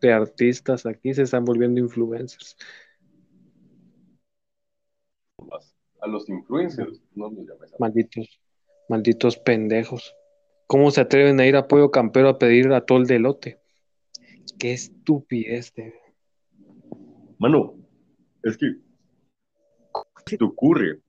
[0.00, 2.56] de artistas aquí se están volviendo influencers.
[6.00, 7.32] A los influencers, no.
[7.78, 8.40] Malditos,
[8.88, 10.14] malditos pendejos.
[10.66, 13.60] ¿Cómo se atreven a ir a Pollo Campero a pedir atol de elote?
[14.58, 15.72] Qué estupidez.
[15.74, 15.94] de-
[17.38, 17.74] Mano,
[18.42, 18.76] es que,
[19.92, 21.00] ¿cómo se te ocurre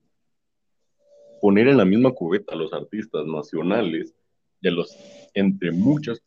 [1.40, 4.14] poner en la misma cubeta a los artistas nacionales
[4.60, 4.96] y a los,
[5.34, 6.22] entre muchas,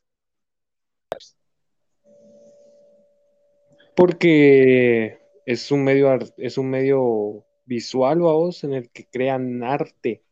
[3.96, 10.24] Porque es un medio, es un medio visual, vos, en el que crean arte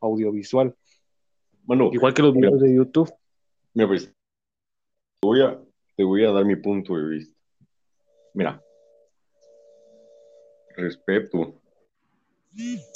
[0.00, 0.74] audiovisual.
[1.66, 3.12] mano, Igual que los mira, videos de YouTube.
[3.74, 4.12] mira, pues,
[5.22, 5.60] voy a,
[5.96, 7.38] te voy a dar mi punto de vista.
[8.34, 8.62] Mira,
[10.76, 11.60] respeto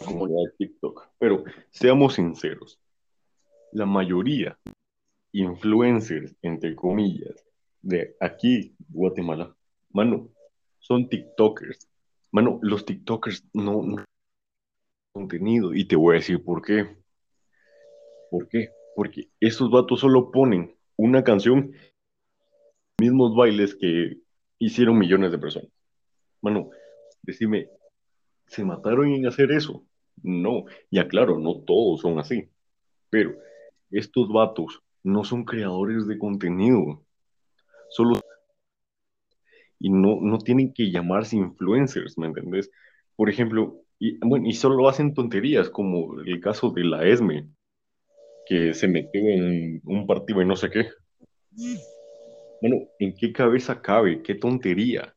[0.05, 2.80] comunidad de TikTok, pero seamos sinceros,
[3.72, 4.59] la mayoría
[5.32, 7.44] influencers, entre comillas,
[7.82, 9.55] de aquí, Guatemala,
[9.90, 10.30] mano,
[10.78, 11.88] son TikTokers.
[12.30, 14.05] Mano, los TikTokers no, no
[15.12, 16.96] contenido y te voy a decir por qué.
[18.30, 18.70] ¿Por qué?
[18.94, 21.72] Porque estos vatos solo ponen una canción,
[23.01, 24.18] mismos bailes que
[24.59, 25.70] hicieron millones de personas.
[26.42, 26.70] Mano,
[27.22, 27.68] decime,
[28.46, 29.84] ¿se mataron en hacer eso?
[30.22, 32.49] No, ya claro, no todos son así,
[33.09, 33.34] pero
[33.90, 37.05] estos vatos no son creadores de contenido,
[37.90, 38.20] solo
[39.78, 42.68] y no, no tienen que llamarse influencers, ¿me entendés?
[43.14, 47.49] Por ejemplo, y, bueno, y solo hacen tonterías, como el caso de la ESME,
[48.46, 50.88] que se metió en un partido y no sé qué.
[52.61, 54.22] Bueno, ¿en qué cabeza cabe?
[54.22, 55.14] ¿Qué tontería?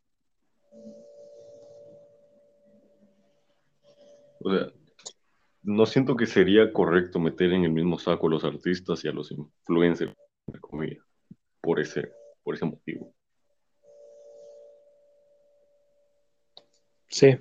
[4.44, 4.72] O sea,
[5.64, 9.12] no siento que sería correcto meter en el mismo saco a los artistas y a
[9.12, 10.14] los influencers,
[10.48, 11.04] entre comillas,
[11.62, 12.12] por ese,
[12.44, 13.14] por ese motivo.
[17.08, 17.38] Sí.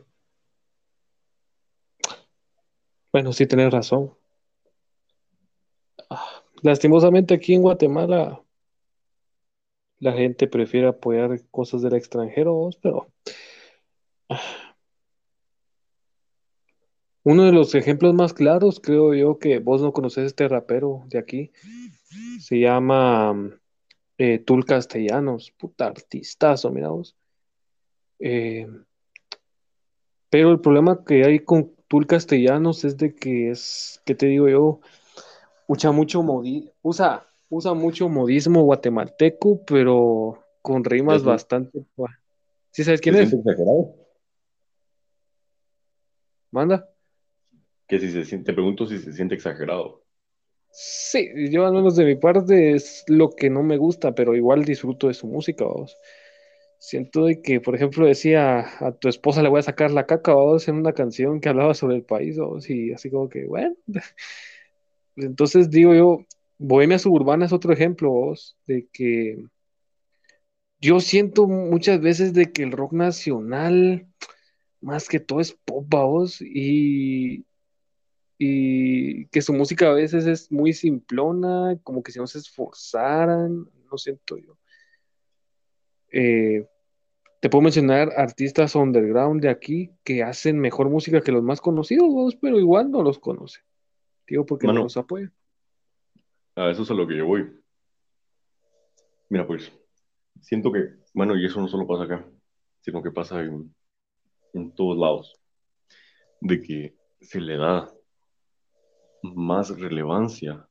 [3.12, 4.14] Bueno, sí tenés razón.
[6.08, 8.42] Ah, Lastimosamente aquí en Guatemala
[10.00, 13.08] la gente prefiere apoyar cosas del extranjero, pero
[17.22, 21.18] uno de los ejemplos más claros, creo yo, que vos no conoces este rapero de
[21.18, 21.52] aquí,
[22.40, 23.34] se llama
[24.18, 27.14] eh, Tul Castellanos, puta artistazo, mira vos.
[28.18, 28.66] Eh,
[30.30, 34.48] pero el problema que hay con Tul Castellanos es de que es, ¿qué te digo
[34.48, 34.80] yo?
[35.66, 41.84] Usa mucho modi- usa, usa mucho modismo guatemalteco, pero con rimas ¿Eso bastante.
[42.70, 43.32] ¿Sí sabes quién es?
[43.32, 43.94] exagerado?
[46.52, 46.88] Manda.
[47.86, 50.02] Que si se siente, te pregunto si se siente exagerado.
[50.70, 54.64] Sí, yo al menos de mi parte es lo que no me gusta, pero igual
[54.64, 55.96] disfruto de su música, vamos.
[56.78, 60.32] Siento de que, por ejemplo, decía a tu esposa le voy a sacar la caca,
[60.32, 63.74] vamos, en una canción que hablaba sobre el país, vamos, y así como que, bueno.
[65.16, 66.24] Entonces digo yo,
[66.62, 69.42] Bohemia Suburbana es otro ejemplo, vos, de que
[70.78, 74.06] yo siento muchas veces de que el rock nacional,
[74.82, 77.46] más que todo, es pop, vos, y,
[78.36, 83.66] y que su música a veces es muy simplona, como que si no se esforzaran,
[83.90, 84.58] no siento yo.
[86.12, 86.66] Eh,
[87.40, 92.12] te puedo mencionar artistas underground de aquí que hacen mejor música que los más conocidos,
[92.12, 93.60] vos, pero igual no los conoce.
[94.26, 95.32] Digo, porque no los apoyan.
[96.60, 97.50] A eso es a lo que yo voy.
[99.30, 99.72] Mira, pues,
[100.40, 102.26] siento que, bueno, y eso no solo pasa acá,
[102.80, 103.74] sino que pasa en,
[104.74, 105.40] todos lados,
[106.40, 107.90] de que se le da
[109.22, 110.66] más relevancia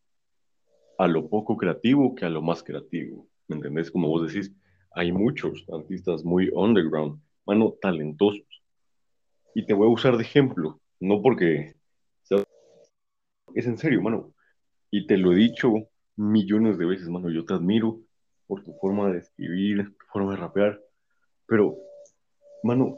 [0.97, 3.27] a lo poco creativo que a lo más creativo.
[3.47, 3.89] ¿Me entendés?
[3.89, 4.53] Como vos decís,
[4.91, 8.63] hay muchos artistas muy underground, mano, talentosos.
[9.55, 11.73] Y te voy a usar de ejemplo, no porque
[13.55, 14.33] es en serio, mano.
[14.91, 15.73] Y te lo he dicho
[16.15, 17.99] millones de veces, mano, yo te admiro
[18.47, 20.81] por tu forma de escribir, tu forma de rapear,
[21.45, 21.77] pero,
[22.63, 22.97] mano,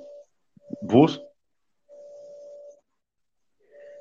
[0.81, 1.21] vos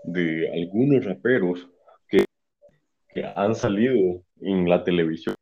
[0.05, 1.69] de algunos raperos
[2.09, 2.25] que,
[3.09, 5.35] que han salido en la televisión,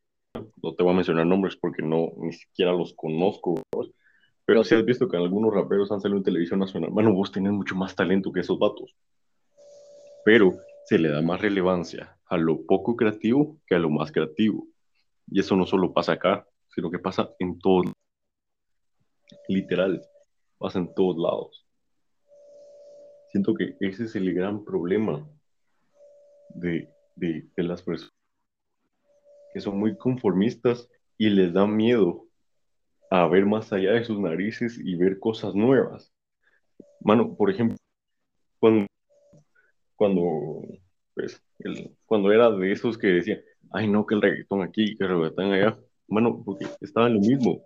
[0.62, 3.62] no te voy a mencionar nombres porque no, ni siquiera los conozco,
[4.44, 7.52] pero si has visto que algunos raperos han salido en televisión nacional, mano, vos tenés
[7.52, 8.96] mucho más talento que esos vatos.
[10.24, 14.66] pero se le da más relevancia a lo poco creativo que a lo más creativo.
[15.30, 17.86] Y eso no solo pasa acá, sino que pasa en todos,
[19.48, 20.02] literal,
[20.58, 21.66] pasa en todos lados.
[23.30, 25.28] Siento que ese es el gran problema
[26.50, 28.14] de, de, las personas
[29.52, 32.26] que son muy conformistas y les da miedo
[33.10, 36.12] a ver más allá de sus narices y ver cosas nuevas.
[37.00, 37.76] Mano, por ejemplo,
[38.58, 38.86] cuando,
[39.96, 40.62] cuando,
[41.18, 43.40] pues, el, cuando era de esos que decían,
[43.72, 47.20] ay no, que el reggaetón aquí, que el reggaetón allá, mano, porque estaba en lo
[47.20, 47.60] mismo,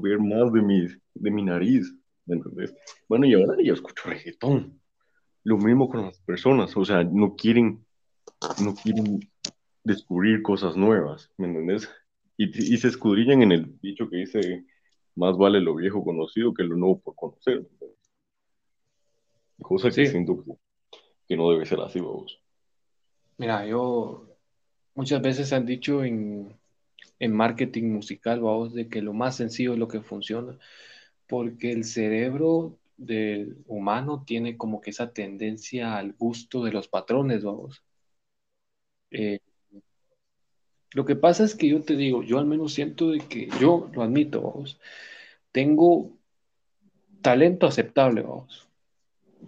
[0.00, 1.94] ver más de mi, de mi nariz,
[2.26, 2.74] ¿me entendés?
[3.08, 4.80] Bueno, y ahora yo escucho reggaetón.
[5.44, 7.86] Lo mismo con las personas, o sea, no quieren,
[8.64, 9.20] no quieren
[9.84, 11.88] descubrir cosas nuevas, ¿me entendés?
[12.36, 14.64] Y, y, se escudriñan en el dicho que dice,
[15.14, 17.64] más vale lo viejo conocido que lo nuevo por conocer.
[19.62, 20.50] Cosa que siento que,
[21.30, 22.40] no debe ser así, vamos.
[23.36, 24.26] Mira, yo
[24.94, 26.54] muchas veces han dicho en,
[27.18, 30.58] en marketing musical, vamos, de que lo más sencillo es lo que funciona,
[31.26, 37.42] porque el cerebro del humano tiene como que esa tendencia al gusto de los patrones,
[37.42, 37.82] vamos.
[39.10, 39.40] Eh,
[40.92, 43.90] lo que pasa es que yo te digo, yo al menos siento de que yo
[43.92, 44.78] lo admito, vamos,
[45.50, 46.12] tengo
[47.20, 48.68] talento aceptable, vamos,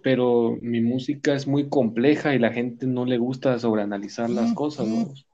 [0.02, 4.86] pero mi música es muy compleja y la gente no le gusta sobreanalizar las cosas,
[4.86, 5.26] vamos.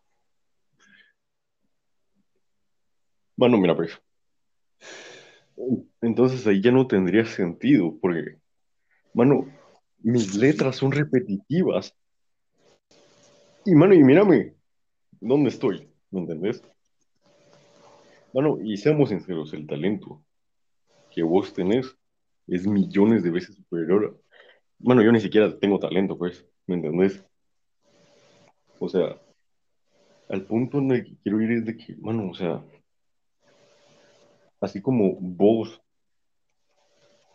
[3.36, 4.00] Bueno, mira, pues.
[6.00, 8.38] Entonces ahí ya no tendría sentido, porque,
[9.14, 9.46] mano,
[9.98, 11.94] mis letras son repetitivas.
[13.64, 14.54] Y, mano, y mírame,
[15.20, 15.88] ¿dónde estoy?
[16.10, 16.62] ¿Me entendés?
[18.32, 20.24] Bueno, y seamos sinceros, el talento
[21.10, 21.96] que vos tenés
[22.46, 24.21] es millones de veces superior.
[24.84, 27.24] Bueno, yo ni siquiera tengo talento, pues, ¿me entendés?
[28.80, 29.16] O sea,
[30.28, 32.64] al punto en el que quiero ir es de que, bueno, o sea,
[34.60, 35.80] así como vos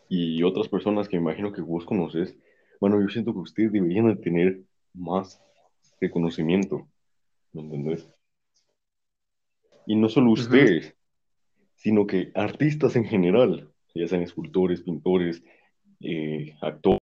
[0.10, 2.38] y otras personas que imagino que vos conoces,
[2.82, 4.62] bueno, yo siento que ustedes deberían de tener
[4.94, 5.42] más
[6.02, 6.90] reconocimiento,
[7.54, 8.10] ¿me entendés?
[9.86, 10.98] Y no solo ustedes,
[11.76, 15.42] sino que artistas en general, ya sean escultores, pintores,
[16.02, 17.07] eh, actores